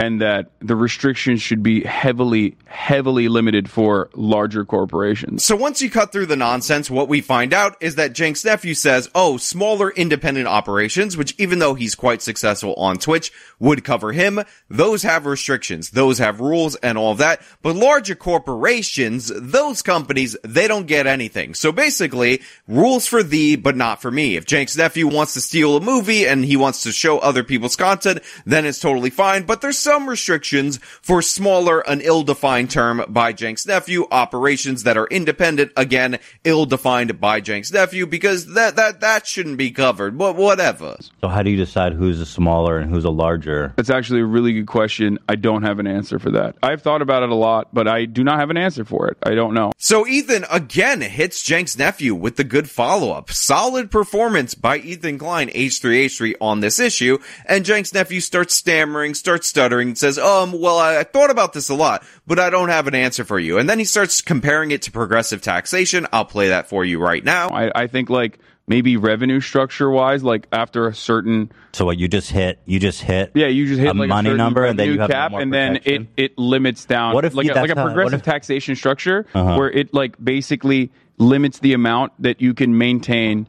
and 0.00 0.22
that 0.22 0.50
the 0.60 0.74
restrictions 0.74 1.42
should 1.42 1.62
be 1.62 1.84
heavily, 1.84 2.56
heavily 2.64 3.28
limited 3.28 3.68
for 3.68 4.08
larger 4.14 4.64
corporations. 4.64 5.44
So 5.44 5.54
once 5.54 5.82
you 5.82 5.90
cut 5.90 6.10
through 6.10 6.26
the 6.26 6.36
nonsense, 6.36 6.90
what 6.90 7.08
we 7.08 7.20
find 7.20 7.52
out 7.52 7.76
is 7.82 7.96
that 7.96 8.16
Cenk's 8.16 8.42
nephew 8.42 8.72
says, 8.72 9.10
oh, 9.14 9.36
smaller 9.36 9.90
independent 9.90 10.46
operations, 10.46 11.18
which 11.18 11.34
even 11.38 11.58
though 11.58 11.74
he's 11.74 11.94
quite 11.94 12.22
successful 12.22 12.72
on 12.74 12.96
Twitch, 12.96 13.30
would 13.58 13.84
cover 13.84 14.12
him. 14.12 14.40
Those 14.70 15.02
have 15.02 15.26
restrictions. 15.26 15.90
Those 15.90 16.16
have 16.16 16.40
rules 16.40 16.76
and 16.76 16.96
all 16.96 17.12
of 17.12 17.18
that. 17.18 17.42
But 17.60 17.76
larger 17.76 18.14
corporations, 18.14 19.30
those 19.36 19.82
companies, 19.82 20.34
they 20.42 20.66
don't 20.66 20.86
get 20.86 21.06
anything. 21.06 21.52
So 21.52 21.72
basically, 21.72 22.40
rules 22.66 23.06
for 23.06 23.22
thee, 23.22 23.56
but 23.56 23.76
not 23.76 24.00
for 24.00 24.10
me. 24.10 24.36
If 24.36 24.48
Cenk's 24.48 24.78
nephew 24.78 25.08
wants 25.08 25.34
to 25.34 25.42
steal 25.42 25.76
a 25.76 25.80
movie 25.80 26.26
and 26.26 26.42
he 26.42 26.56
wants 26.56 26.84
to 26.84 26.92
show 26.92 27.18
other 27.18 27.44
people's 27.44 27.76
content, 27.76 28.20
then 28.46 28.64
it's 28.64 28.80
totally 28.80 29.10
fine. 29.10 29.42
But 29.42 29.60
there's 29.60 29.78
some 29.90 30.08
restrictions 30.08 30.78
for 31.02 31.20
smaller, 31.20 31.80
an 31.80 32.00
ill-defined 32.00 32.70
term 32.70 33.04
by 33.08 33.34
Cenk's 33.34 33.66
nephew, 33.66 34.06
operations 34.12 34.84
that 34.84 34.96
are 34.96 35.08
independent, 35.08 35.72
again, 35.76 36.20
ill-defined 36.44 37.20
by 37.20 37.42
Cenk's 37.42 37.72
nephew, 37.72 38.06
because 38.06 38.54
that, 38.54 38.76
that, 38.76 39.00
that 39.00 39.26
shouldn't 39.26 39.58
be 39.58 39.72
covered. 39.72 40.16
But 40.16 40.36
whatever. 40.36 40.96
So 41.20 41.26
how 41.26 41.42
do 41.42 41.50
you 41.50 41.56
decide 41.56 41.94
who's 41.94 42.20
a 42.20 42.26
smaller 42.26 42.78
and 42.78 42.88
who's 42.88 43.04
a 43.04 43.10
larger? 43.10 43.72
That's 43.74 43.90
actually 43.90 44.20
a 44.20 44.26
really 44.26 44.52
good 44.52 44.68
question. 44.68 45.18
I 45.28 45.34
don't 45.34 45.64
have 45.64 45.80
an 45.80 45.88
answer 45.88 46.20
for 46.20 46.30
that. 46.30 46.54
I've 46.62 46.82
thought 46.82 47.02
about 47.02 47.24
it 47.24 47.30
a 47.30 47.34
lot, 47.34 47.74
but 47.74 47.88
I 47.88 48.04
do 48.04 48.22
not 48.22 48.38
have 48.38 48.50
an 48.50 48.56
answer 48.56 48.84
for 48.84 49.08
it. 49.08 49.18
I 49.24 49.34
don't 49.34 49.54
know. 49.54 49.72
So 49.76 50.06
Ethan 50.06 50.44
again 50.52 51.00
hits 51.00 51.36
Cenk's 51.36 51.76
nephew 51.76 52.14
with 52.14 52.36
the 52.36 52.44
good 52.44 52.70
follow-up. 52.70 53.32
Solid 53.32 53.90
performance 53.90 54.54
by 54.54 54.76
Ethan 54.76 55.18
Klein, 55.18 55.48
H3H3 55.48 56.34
on 56.40 56.60
this 56.60 56.78
issue, 56.78 57.18
and 57.44 57.66
Cenk's 57.66 57.92
nephew 57.92 58.20
starts 58.20 58.54
stammering, 58.54 59.14
starts 59.14 59.48
stuttering, 59.48 59.69
says, 59.94 60.18
um, 60.18 60.52
well, 60.58 60.78
I, 60.78 60.98
I 60.98 61.04
thought 61.04 61.30
about 61.30 61.52
this 61.52 61.68
a 61.70 61.74
lot, 61.74 62.04
but 62.26 62.38
I 62.38 62.50
don't 62.50 62.68
have 62.68 62.86
an 62.86 62.94
answer 62.94 63.24
for 63.24 63.38
you. 63.38 63.58
And 63.58 63.68
then 63.68 63.78
he 63.78 63.84
starts 63.84 64.20
comparing 64.20 64.70
it 64.70 64.82
to 64.82 64.90
progressive 64.92 65.42
taxation. 65.42 66.06
I'll 66.12 66.24
play 66.24 66.48
that 66.48 66.68
for 66.68 66.84
you 66.84 67.00
right 67.00 67.24
now. 67.24 67.48
I, 67.48 67.82
I 67.82 67.86
think 67.86 68.10
like 68.10 68.38
maybe 68.66 68.96
revenue 68.96 69.40
structure 69.40 69.90
wise, 69.90 70.22
like 70.22 70.46
after 70.52 70.86
a 70.86 70.94
certain 70.94 71.50
So 71.72 71.84
what 71.84 71.98
you 71.98 72.06
just 72.08 72.30
hit? 72.30 72.60
You 72.66 72.78
just 72.78 73.00
hit. 73.02 73.32
yeah, 73.34 73.48
you 73.48 73.66
just 73.66 73.80
hit 73.80 73.88
a 73.88 73.98
like 73.98 74.08
money 74.08 74.28
certain 74.28 74.36
number, 74.38 74.64
and 74.64 74.78
then 74.78 74.88
you 74.92 75.00
have 75.00 75.10
cap, 75.10 75.32
more 75.32 75.40
and 75.40 75.52
then 75.52 75.80
it 75.84 76.06
it 76.16 76.38
limits 76.38 76.84
down. 76.84 77.14
What 77.14 77.24
if 77.24 77.34
like 77.34 77.46
you- 77.46 77.52
a, 77.52 77.54
like 77.54 77.62
that's 77.68 77.72
a 77.72 77.74
not- 77.74 77.82
what 77.84 77.88
progressive 77.94 78.20
if- 78.20 78.24
taxation 78.24 78.76
structure 78.76 79.26
Uh-huh. 79.34 79.56
where 79.56 79.70
it 79.70 79.92
like 79.92 80.22
basically 80.22 80.90
limits 81.18 81.58
the 81.58 81.72
amount 81.72 82.12
that 82.20 82.40
you 82.40 82.54
can 82.54 82.78
maintain 82.78 83.48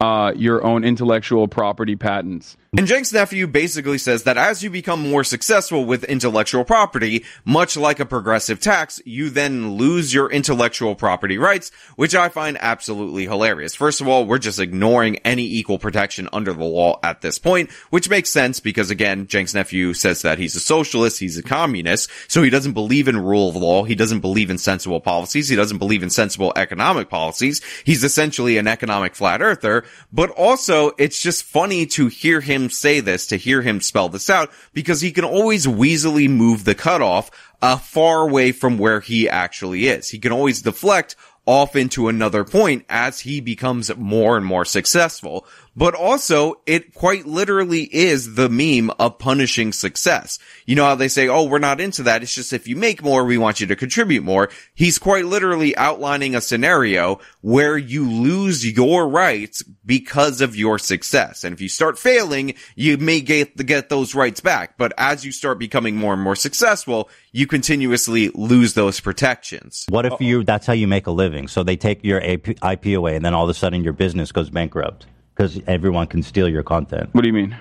uh, 0.00 0.32
your 0.34 0.64
own 0.64 0.84
intellectual 0.84 1.46
property 1.48 1.94
patents. 1.96 2.56
And 2.74 2.88
Cenk's 2.88 3.12
nephew 3.12 3.46
basically 3.48 3.98
says 3.98 4.22
that 4.22 4.38
as 4.38 4.64
you 4.64 4.70
become 4.70 5.10
more 5.10 5.24
successful 5.24 5.84
with 5.84 6.04
intellectual 6.04 6.64
property, 6.64 7.22
much 7.44 7.76
like 7.76 8.00
a 8.00 8.06
progressive 8.06 8.60
tax, 8.60 8.98
you 9.04 9.28
then 9.28 9.72
lose 9.72 10.14
your 10.14 10.32
intellectual 10.32 10.94
property 10.94 11.36
rights, 11.36 11.70
which 11.96 12.14
I 12.14 12.30
find 12.30 12.56
absolutely 12.58 13.24
hilarious. 13.24 13.74
First 13.74 14.00
of 14.00 14.08
all, 14.08 14.24
we're 14.24 14.38
just 14.38 14.58
ignoring 14.58 15.18
any 15.18 15.42
equal 15.42 15.78
protection 15.78 16.30
under 16.32 16.54
the 16.54 16.64
law 16.64 16.98
at 17.02 17.20
this 17.20 17.38
point, 17.38 17.70
which 17.90 18.08
makes 18.08 18.30
sense 18.30 18.58
because 18.58 18.90
again, 18.90 19.28
Cenk's 19.28 19.52
nephew 19.52 19.92
says 19.92 20.22
that 20.22 20.38
he's 20.38 20.56
a 20.56 20.60
socialist, 20.60 21.20
he's 21.20 21.36
a 21.36 21.42
communist, 21.42 22.08
so 22.26 22.42
he 22.42 22.48
doesn't 22.48 22.72
believe 22.72 23.06
in 23.06 23.18
rule 23.18 23.50
of 23.50 23.56
law, 23.56 23.84
he 23.84 23.94
doesn't 23.94 24.20
believe 24.20 24.48
in 24.48 24.56
sensible 24.56 25.02
policies, 25.02 25.50
he 25.50 25.56
doesn't 25.56 25.76
believe 25.76 26.02
in 26.02 26.08
sensible 26.08 26.54
economic 26.56 27.10
policies, 27.10 27.60
he's 27.84 28.02
essentially 28.02 28.56
an 28.56 28.66
economic 28.66 29.14
flat 29.14 29.42
earther, 29.42 29.84
but 30.10 30.30
also 30.30 30.92
it's 30.96 31.20
just 31.20 31.44
funny 31.44 31.84
to 31.84 32.06
hear 32.06 32.40
him 32.40 32.61
say 32.70 33.00
this, 33.00 33.26
to 33.28 33.36
hear 33.36 33.62
him 33.62 33.80
spell 33.80 34.08
this 34.08 34.30
out, 34.30 34.50
because 34.72 35.00
he 35.00 35.12
can 35.12 35.24
always 35.24 35.66
weaselly 35.66 36.28
move 36.28 36.64
the 36.64 36.74
cutoff 36.74 37.30
uh, 37.60 37.76
far 37.76 38.22
away 38.22 38.52
from 38.52 38.78
where 38.78 39.00
he 39.00 39.28
actually 39.28 39.88
is. 39.88 40.10
He 40.10 40.18
can 40.18 40.32
always 40.32 40.62
deflect 40.62 41.16
off 41.46 41.74
into 41.74 42.08
another 42.08 42.44
point 42.44 42.84
as 42.88 43.20
he 43.20 43.40
becomes 43.40 43.94
more 43.96 44.36
and 44.36 44.46
more 44.46 44.64
successful. 44.64 45.46
But 45.74 45.94
also, 45.94 46.56
it 46.66 46.92
quite 46.92 47.26
literally 47.26 47.82
is 47.82 48.34
the 48.34 48.50
meme 48.50 48.90
of 48.98 49.18
punishing 49.18 49.72
success. 49.72 50.38
You 50.66 50.76
know 50.76 50.84
how 50.84 50.96
they 50.96 51.08
say, 51.08 51.28
oh, 51.28 51.44
we're 51.44 51.58
not 51.58 51.80
into 51.80 52.02
that. 52.04 52.22
It's 52.22 52.34
just 52.34 52.52
if 52.52 52.68
you 52.68 52.76
make 52.76 53.02
more, 53.02 53.24
we 53.24 53.38
want 53.38 53.60
you 53.60 53.66
to 53.68 53.76
contribute 53.76 54.22
more. 54.22 54.50
He's 54.74 54.98
quite 54.98 55.24
literally 55.24 55.74
outlining 55.76 56.34
a 56.34 56.42
scenario 56.42 57.20
where 57.40 57.78
you 57.78 58.08
lose 58.08 58.66
your 58.66 59.08
rights 59.08 59.62
because 59.84 60.42
of 60.42 60.54
your 60.54 60.78
success. 60.78 61.42
And 61.42 61.54
if 61.54 61.60
you 61.62 61.70
start 61.70 61.98
failing, 61.98 62.54
you 62.76 62.98
may 62.98 63.22
get, 63.22 63.56
get 63.56 63.88
those 63.88 64.14
rights 64.14 64.40
back. 64.40 64.76
But 64.76 64.92
as 64.98 65.24
you 65.24 65.32
start 65.32 65.58
becoming 65.58 65.96
more 65.96 66.12
and 66.12 66.22
more 66.22 66.36
successful, 66.36 67.08
you 67.32 67.46
continuously 67.46 68.28
lose 68.34 68.74
those 68.74 69.00
protections. 69.00 69.86
What 69.88 70.04
if 70.04 70.20
you? 70.20 70.44
That's 70.44 70.66
how 70.66 70.74
you 70.74 70.86
make 70.86 71.06
a 71.06 71.10
living. 71.10 71.48
So 71.48 71.62
they 71.62 71.76
take 71.76 72.04
your 72.04 72.22
AP, 72.22 72.62
IP 72.62 72.86
away, 72.94 73.16
and 73.16 73.24
then 73.24 73.32
all 73.32 73.44
of 73.44 73.50
a 73.50 73.54
sudden 73.54 73.82
your 73.82 73.94
business 73.94 74.32
goes 74.32 74.50
bankrupt 74.50 75.06
because 75.34 75.60
everyone 75.66 76.06
can 76.06 76.22
steal 76.22 76.48
your 76.48 76.62
content. 76.62 77.08
What 77.12 77.22
do 77.22 77.26
you 77.28 77.32
mean? 77.32 77.56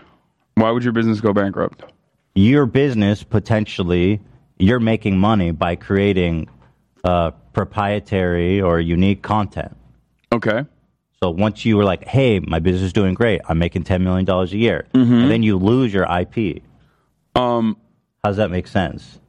Why 0.55 0.71
would 0.71 0.83
your 0.83 0.93
business 0.93 1.21
go 1.21 1.33
bankrupt? 1.33 1.83
Your 2.35 2.65
business 2.65 3.23
potentially, 3.23 4.19
you're 4.57 4.79
making 4.79 5.17
money 5.17 5.51
by 5.51 5.75
creating 5.75 6.49
uh, 7.03 7.31
proprietary 7.53 8.61
or 8.61 8.79
unique 8.79 9.21
content. 9.21 9.75
Okay. 10.31 10.65
So 11.21 11.29
once 11.29 11.65
you 11.65 11.77
were 11.77 11.83
like, 11.83 12.07
"Hey, 12.07 12.39
my 12.39 12.59
business 12.59 12.83
is 12.83 12.93
doing 12.93 13.13
great. 13.13 13.41
I'm 13.47 13.59
making 13.59 13.83
ten 13.83 14.03
million 14.03 14.25
dollars 14.25 14.53
a 14.53 14.57
year," 14.57 14.85
Mhm. 14.93 15.23
and 15.23 15.31
then 15.31 15.43
you 15.43 15.57
lose 15.57 15.93
your 15.93 16.05
IP. 16.09 16.61
Um, 17.35 17.77
how 18.23 18.29
does 18.29 18.37
that 18.37 18.49
make 18.51 18.67
sense? 18.67 19.19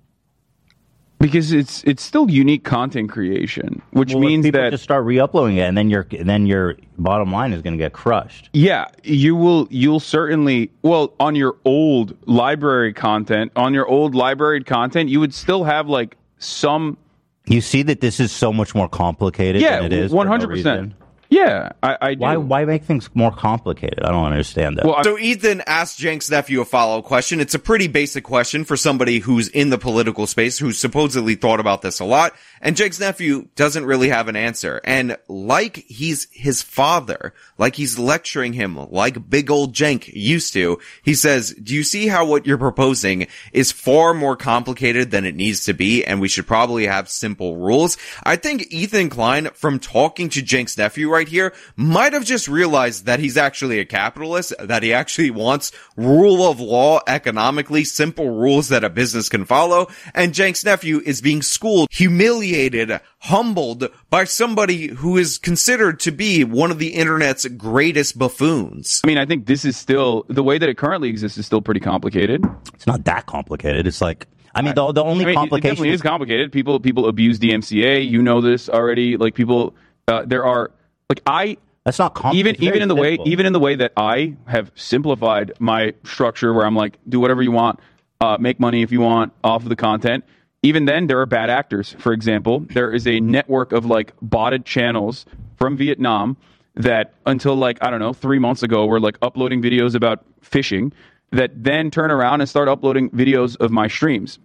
Because 1.22 1.52
it's 1.52 1.85
it's 1.85 2.02
still 2.02 2.28
unique 2.28 2.64
content 2.64 3.08
creation, 3.08 3.80
which 3.92 4.12
Well, 4.12 4.24
means 4.24 4.44
people 4.44 4.61
that 4.61 4.70
just 4.70 4.82
start 4.82 5.04
re-uploading 5.04 5.56
it, 5.56 5.62
and 5.62 5.78
then 5.78 5.88
your 5.88 6.04
then 6.11 6.46
your 6.46 6.74
bottom 6.98 7.30
line 7.30 7.52
is 7.52 7.62
going 7.62 7.74
to 7.74 7.78
get 7.78 7.92
crushed. 7.92 8.50
Yeah, 8.52 8.87
you 9.04 9.37
will. 9.37 9.68
You'll 9.70 10.00
certainly. 10.00 10.72
Well, 10.82 11.14
on 11.20 11.37
your 11.37 11.56
old 11.64 12.16
library 12.26 12.92
content, 12.92 13.52
on 13.54 13.72
your 13.72 13.87
old 13.87 14.16
library 14.16 14.64
content, 14.64 15.11
you 15.11 15.20
would 15.20 15.32
still 15.32 15.62
have 15.62 15.88
like 15.88 16.16
some. 16.38 16.98
You 17.46 17.61
see 17.61 17.85
that 17.85 18.00
this 18.00 18.18
is 18.18 18.32
so 18.32 18.52
much 18.52 18.74
more 18.74 18.88
complicated 18.88 19.62
Yeah, 19.62 19.76
than 19.76 19.87
it 19.87 19.92
is. 19.92 20.11
one 20.11 20.26
hundred 20.26 20.48
percent. 20.48 20.92
Reason. 21.32 21.46
Yeah, 21.46 21.70
I, 21.82 21.98
I 22.00 22.14
do. 22.14 22.20
Why 22.20 22.36
why 22.36 22.64
make 22.64 22.84
things 22.84 23.08
more 23.14 23.32
complicated? 23.32 24.00
I 24.02 24.10
don't 24.10 24.24
understand 24.24 24.78
that. 24.78 25.04
so 25.04 25.18
Ethan 25.18 25.62
asked 25.66 25.98
Cenk's 25.98 26.30
nephew 26.30 26.60
a 26.60 26.64
follow-up 26.64 27.04
question. 27.04 27.40
It's 27.40 27.54
a 27.54 27.58
pretty 27.58 27.88
basic 27.88 28.24
question 28.24 28.64
for 28.64 28.76
somebody 28.76 29.18
who's 29.20 29.48
in 29.48 29.70
the 29.70 29.78
political 29.78 30.26
space, 30.26 30.58
who's 30.58 30.78
supposedly 30.78 31.34
thought 31.34 31.60
about 31.60 31.82
this 31.82 32.00
a 32.00 32.04
lot. 32.04 32.34
And 32.60 32.76
Cenk's 32.76 33.00
nephew 33.00 33.48
doesn't 33.56 33.84
really 33.84 34.08
have 34.10 34.28
an 34.28 34.36
answer. 34.36 34.80
And 34.84 35.16
like 35.28 35.76
he's 35.88 36.28
his 36.30 36.62
father, 36.62 37.34
like 37.58 37.76
he's 37.76 37.98
lecturing 37.98 38.52
him, 38.52 38.76
like 38.90 39.28
big 39.28 39.50
old 39.50 39.74
Cenk 39.74 40.10
used 40.12 40.52
to, 40.52 40.78
he 41.02 41.14
says, 41.14 41.54
do 41.54 41.74
you 41.74 41.82
see 41.82 42.06
how 42.06 42.26
what 42.26 42.46
you're 42.46 42.58
proposing 42.58 43.26
is 43.52 43.72
far 43.72 44.14
more 44.14 44.36
complicated 44.36 45.10
than 45.10 45.24
it 45.24 45.34
needs 45.34 45.64
to 45.64 45.72
be? 45.72 46.04
And 46.04 46.20
we 46.20 46.28
should 46.28 46.46
probably 46.46 46.86
have 46.86 47.08
simple 47.08 47.56
rules. 47.56 47.96
I 48.22 48.36
think 48.36 48.72
Ethan 48.72 49.08
Klein, 49.08 49.50
from 49.54 49.78
talking 49.78 50.28
to 50.30 50.42
Cenk's 50.42 50.76
nephew 50.78 51.10
right 51.10 51.21
here, 51.28 51.52
might 51.76 52.12
have 52.12 52.24
just 52.24 52.48
realized 52.48 53.06
that 53.06 53.20
he's 53.20 53.37
actually 53.37 53.78
a 53.78 53.85
capitalist, 53.85 54.54
that 54.58 54.82
he 54.82 54.92
actually 54.92 55.30
wants 55.30 55.72
rule 55.96 56.48
of 56.48 56.61
law 56.61 57.00
economically, 57.06 57.85
simple 57.85 58.30
rules 58.30 58.68
that 58.68 58.85
a 58.85 58.90
business 58.90 59.28
can 59.28 59.44
follow. 59.44 59.88
And 60.14 60.35
Cenk's 60.35 60.64
nephew 60.64 61.00
is 61.04 61.20
being 61.20 61.42
schooled, 61.42 61.88
humiliated, 61.90 63.00
humbled 63.20 63.88
by 64.11 64.24
somebody 64.24 64.88
who 64.88 65.16
is 65.16 65.38
considered 65.38 66.00
to 66.00 66.11
be 66.11 66.44
one 66.44 66.70
of 66.70 66.78
the 66.78 66.88
internet's 66.88 67.46
greatest 67.46 68.18
buffoons. 68.18 69.00
I 69.04 69.06
mean, 69.06 69.18
I 69.18 69.26
think 69.26 69.46
this 69.46 69.64
is 69.64 69.76
still 69.76 70.24
the 70.28 70.42
way 70.42 70.58
that 70.58 70.68
it 70.68 70.76
currently 70.76 71.08
exists 71.08 71.38
is 71.38 71.46
still 71.46 71.62
pretty 71.62 71.80
complicated. 71.80 72.44
It's 72.74 72.87
not 72.87 73.04
that 73.04 73.26
complicated. 73.26 73.87
It's 73.87 74.00
like 74.00 74.26
I 74.54 74.62
mean, 74.62 74.74
the, 74.74 74.92
the 74.92 75.02
only 75.02 75.24
I 75.24 75.28
mean, 75.28 75.35
complication 75.35 75.66
It 75.66 75.70
definitely 75.70 75.94
is 75.94 76.02
complicated. 76.02 76.52
People 76.52 76.80
people 76.80 77.08
abuse 77.08 77.38
DMCA. 77.38 78.08
You 78.08 78.22
know 78.22 78.40
this 78.40 78.68
already. 78.68 79.16
Like 79.16 79.35
people, 79.35 79.74
uh, 80.08 80.24
there 80.26 80.44
are 80.44 80.72
like 81.12 81.22
I. 81.27 81.59
That's 81.85 81.98
not 81.98 82.35
even 82.35 82.62
even 82.62 82.81
in 82.81 82.88
the 82.88 82.94
way 82.94 83.18
even 83.25 83.44
in 83.44 83.53
the 83.53 83.59
way 83.61 83.75
that 83.75 83.92
I 83.96 84.37
have 84.46 84.70
simplified 84.75 85.53
my 85.59 85.94
structure, 86.05 86.55
where 86.55 86.64
I'm 86.64 86.77
like, 86.77 86.96
do 87.09 87.18
whatever 87.20 87.42
you 87.42 87.51
want, 87.51 87.81
uh, 88.20 88.37
make 88.38 88.61
money 88.61 88.83
if 88.83 88.92
you 88.92 89.01
want 89.01 89.33
off 89.42 89.64
of 89.64 89.68
the 89.68 89.77
content. 89.77 90.25
Even 90.62 90.85
then, 90.85 91.09
there 91.09 91.20
are 91.20 91.27
bad 91.27 91.51
actors. 91.51 91.96
For 91.98 92.12
example, 92.12 92.61
there 92.61 92.92
is 92.92 93.07
a 93.09 93.18
network 93.18 93.72
of 93.72 93.85
like 93.85 94.12
botted 94.22 94.64
channels 94.64 95.27
from 95.57 95.77
Vietnam 95.77 96.37
that 96.77 97.14
until 97.27 97.57
like 97.57 97.79
I 97.83 97.90
don't 97.90 97.98
know 98.01 98.12
three 98.12 98.38
months 98.38 98.62
ago 98.62 98.87
were 98.87 99.01
like 99.01 99.18
uploading 99.20 99.61
videos 99.61 99.96
about 99.96 100.25
fishing 100.40 100.92
that 101.33 101.51
then 101.64 101.90
turn 101.90 102.12
around 102.12 102.40
and 102.40 102.48
start 102.48 102.68
uploading 102.68 103.11
videos 103.11 103.57
of 103.57 103.72
my 103.72 103.88
streams. 103.88 104.38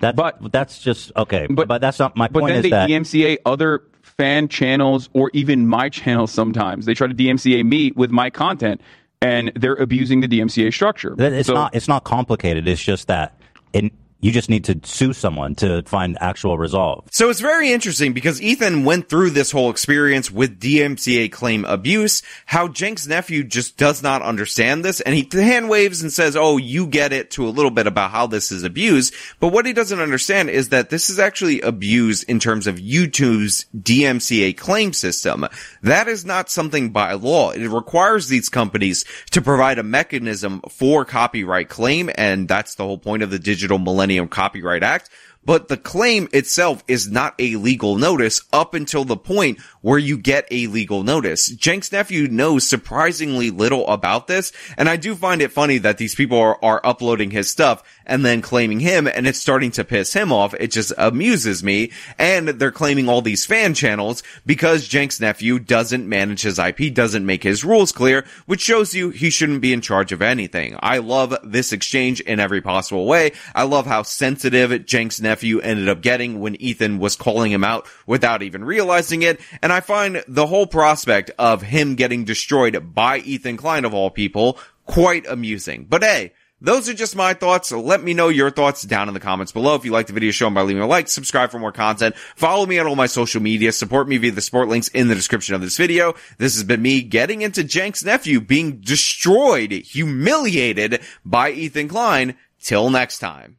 That, 0.00 0.16
but 0.16 0.50
that's 0.50 0.80
just 0.80 1.12
okay. 1.16 1.46
But, 1.48 1.68
but 1.68 1.80
that's 1.80 2.00
not 2.00 2.16
my 2.16 2.26
But 2.26 2.40
point. 2.40 2.50
then 2.50 2.56
is 2.58 2.62
they 2.64 2.70
that 2.70 2.90
DMCA 2.90 3.38
other 3.46 3.84
fan 4.18 4.48
channels 4.48 5.08
or 5.12 5.30
even 5.34 5.66
my 5.66 5.88
channel 5.88 6.26
sometimes. 6.26 6.86
They 6.86 6.94
try 6.94 7.06
to 7.06 7.14
DMCA 7.14 7.64
me 7.64 7.92
with 7.96 8.10
my 8.10 8.30
content 8.30 8.80
and 9.20 9.50
they're 9.56 9.74
abusing 9.74 10.20
the 10.20 10.28
DMCA 10.28 10.72
structure. 10.72 11.14
it's 11.18 11.48
So- 11.48 11.54
not 11.54 11.74
it's 11.74 11.88
not 11.88 12.04
complicated. 12.04 12.68
It's 12.68 12.82
just 12.82 13.08
that 13.08 13.36
it, 13.72 13.92
you 14.24 14.32
just 14.32 14.48
need 14.48 14.64
to 14.64 14.80
sue 14.84 15.12
someone 15.12 15.54
to 15.56 15.82
find 15.82 16.16
actual 16.18 16.56
resolve. 16.56 17.04
So 17.10 17.28
it's 17.28 17.40
very 17.40 17.72
interesting 17.72 18.14
because 18.14 18.40
Ethan 18.40 18.86
went 18.86 19.10
through 19.10 19.30
this 19.30 19.50
whole 19.50 19.68
experience 19.68 20.30
with 20.30 20.58
DMCA 20.58 21.30
claim 21.30 21.66
abuse, 21.66 22.22
how 22.46 22.72
Cenk's 22.72 23.06
nephew 23.06 23.44
just 23.44 23.76
does 23.76 24.02
not 24.02 24.22
understand 24.22 24.82
this, 24.82 25.02
and 25.02 25.14
he 25.14 25.28
hand 25.30 25.68
waves 25.68 26.00
and 26.00 26.10
says, 26.10 26.36
oh, 26.36 26.56
you 26.56 26.86
get 26.86 27.12
it 27.12 27.32
to 27.32 27.46
a 27.46 27.50
little 27.50 27.70
bit 27.70 27.86
about 27.86 28.12
how 28.12 28.26
this 28.26 28.50
is 28.50 28.64
abused, 28.64 29.12
but 29.40 29.52
what 29.52 29.66
he 29.66 29.74
doesn't 29.74 30.00
understand 30.00 30.48
is 30.48 30.70
that 30.70 30.88
this 30.88 31.10
is 31.10 31.18
actually 31.18 31.60
abused 31.60 32.24
in 32.26 32.40
terms 32.40 32.66
of 32.66 32.76
YouTube's 32.76 33.66
DMCA 33.76 34.56
claim 34.56 34.94
system. 34.94 35.46
That 35.82 36.08
is 36.08 36.24
not 36.24 36.48
something 36.48 36.90
by 36.90 37.12
law. 37.12 37.50
It 37.50 37.68
requires 37.68 38.28
these 38.28 38.48
companies 38.48 39.04
to 39.32 39.42
provide 39.42 39.78
a 39.78 39.82
mechanism 39.82 40.62
for 40.70 41.04
copyright 41.04 41.68
claim, 41.68 42.08
and 42.14 42.48
that's 42.48 42.76
the 42.76 42.84
whole 42.84 42.96
point 42.96 43.22
of 43.22 43.30
the 43.30 43.38
Digital 43.38 43.78
Millennium 43.78 44.13
Copyright 44.28 44.82
Act. 44.82 45.10
But 45.44 45.68
the 45.68 45.76
claim 45.76 46.28
itself 46.32 46.82
is 46.88 47.10
not 47.10 47.34
a 47.38 47.56
legal 47.56 47.96
notice 47.96 48.42
up 48.52 48.74
until 48.74 49.04
the 49.04 49.16
point 49.16 49.58
where 49.82 49.98
you 49.98 50.16
get 50.16 50.46
a 50.50 50.66
legal 50.68 51.02
notice. 51.02 51.52
Cenk's 51.60 51.92
nephew 51.92 52.26
knows 52.26 52.66
surprisingly 52.66 53.50
little 53.50 53.86
about 53.86 54.26
this, 54.26 54.52
and 54.78 54.88
I 54.88 54.96
do 54.96 55.14
find 55.14 55.42
it 55.42 55.52
funny 55.52 55.76
that 55.78 55.98
these 55.98 56.14
people 56.14 56.38
are, 56.38 56.58
are 56.64 56.80
uploading 56.82 57.30
his 57.30 57.50
stuff 57.50 57.82
and 58.06 58.24
then 58.24 58.40
claiming 58.40 58.80
him, 58.80 59.06
and 59.06 59.26
it's 59.26 59.38
starting 59.38 59.70
to 59.72 59.84
piss 59.84 60.14
him 60.14 60.32
off. 60.32 60.54
It 60.54 60.70
just 60.70 60.92
amuses 60.96 61.62
me, 61.62 61.92
and 62.18 62.48
they're 62.48 62.70
claiming 62.70 63.08
all 63.08 63.20
these 63.20 63.44
fan 63.44 63.74
channels 63.74 64.22
because 64.46 64.86
Cenk's 64.86 65.20
nephew 65.20 65.58
doesn't 65.58 66.08
manage 66.08 66.42
his 66.42 66.58
IP, 66.58 66.94
doesn't 66.94 67.26
make 67.26 67.42
his 67.42 67.64
rules 67.64 67.92
clear, 67.92 68.24
which 68.46 68.62
shows 68.62 68.94
you 68.94 69.10
he 69.10 69.28
shouldn't 69.28 69.60
be 69.60 69.72
in 69.72 69.82
charge 69.82 70.12
of 70.12 70.22
anything. 70.22 70.76
I 70.80 70.98
love 70.98 71.36
this 71.44 71.72
exchange 71.72 72.20
in 72.20 72.40
every 72.40 72.62
possible 72.62 73.06
way. 73.06 73.32
I 73.54 73.64
love 73.64 73.86
how 73.86 74.02
sensitive 74.02 74.84
Cenk's 74.88 75.20
nephew 75.20 75.33
nephew 75.34 75.58
ended 75.58 75.88
up 75.88 76.00
getting 76.00 76.38
when 76.38 76.54
Ethan 76.62 77.00
was 77.00 77.16
calling 77.16 77.50
him 77.50 77.64
out 77.64 77.88
without 78.06 78.40
even 78.40 78.64
realizing 78.64 79.22
it. 79.22 79.40
And 79.62 79.72
I 79.72 79.80
find 79.80 80.22
the 80.28 80.46
whole 80.46 80.68
prospect 80.68 81.32
of 81.40 81.60
him 81.60 81.96
getting 81.96 82.22
destroyed 82.22 82.94
by 82.94 83.18
Ethan 83.18 83.56
Klein 83.56 83.84
of 83.84 83.92
all 83.92 84.10
people 84.10 84.60
quite 84.86 85.26
amusing. 85.26 85.86
But 85.90 86.04
hey, 86.04 86.34
those 86.60 86.88
are 86.88 86.94
just 86.94 87.16
my 87.16 87.34
thoughts. 87.34 87.72
Let 87.72 88.00
me 88.00 88.14
know 88.14 88.28
your 88.28 88.52
thoughts 88.52 88.82
down 88.82 89.08
in 89.08 89.14
the 89.14 89.18
comments 89.18 89.50
below. 89.50 89.74
If 89.74 89.84
you 89.84 89.90
like 89.90 90.06
the 90.06 90.12
video, 90.12 90.30
show 90.30 90.44
them 90.44 90.54
by 90.54 90.62
leaving 90.62 90.84
a 90.84 90.86
like, 90.86 91.08
subscribe 91.08 91.50
for 91.50 91.58
more 91.58 91.72
content, 91.72 92.14
follow 92.36 92.64
me 92.64 92.78
on 92.78 92.86
all 92.86 92.94
my 92.94 93.06
social 93.06 93.42
media, 93.42 93.72
support 93.72 94.06
me 94.06 94.18
via 94.18 94.30
the 94.30 94.40
support 94.40 94.68
links 94.68 94.86
in 94.86 95.08
the 95.08 95.16
description 95.16 95.56
of 95.56 95.62
this 95.62 95.76
video. 95.76 96.14
This 96.38 96.54
has 96.54 96.62
been 96.62 96.80
me 96.80 97.02
getting 97.02 97.42
into 97.42 97.68
Cenk's 97.68 98.04
nephew 98.04 98.40
being 98.40 98.78
destroyed, 98.78 99.72
humiliated 99.72 101.00
by 101.24 101.50
Ethan 101.50 101.88
Klein. 101.88 102.36
Till 102.60 102.88
next 102.88 103.18
time. 103.18 103.58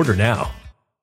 Order 0.01 0.15
now. 0.15 0.60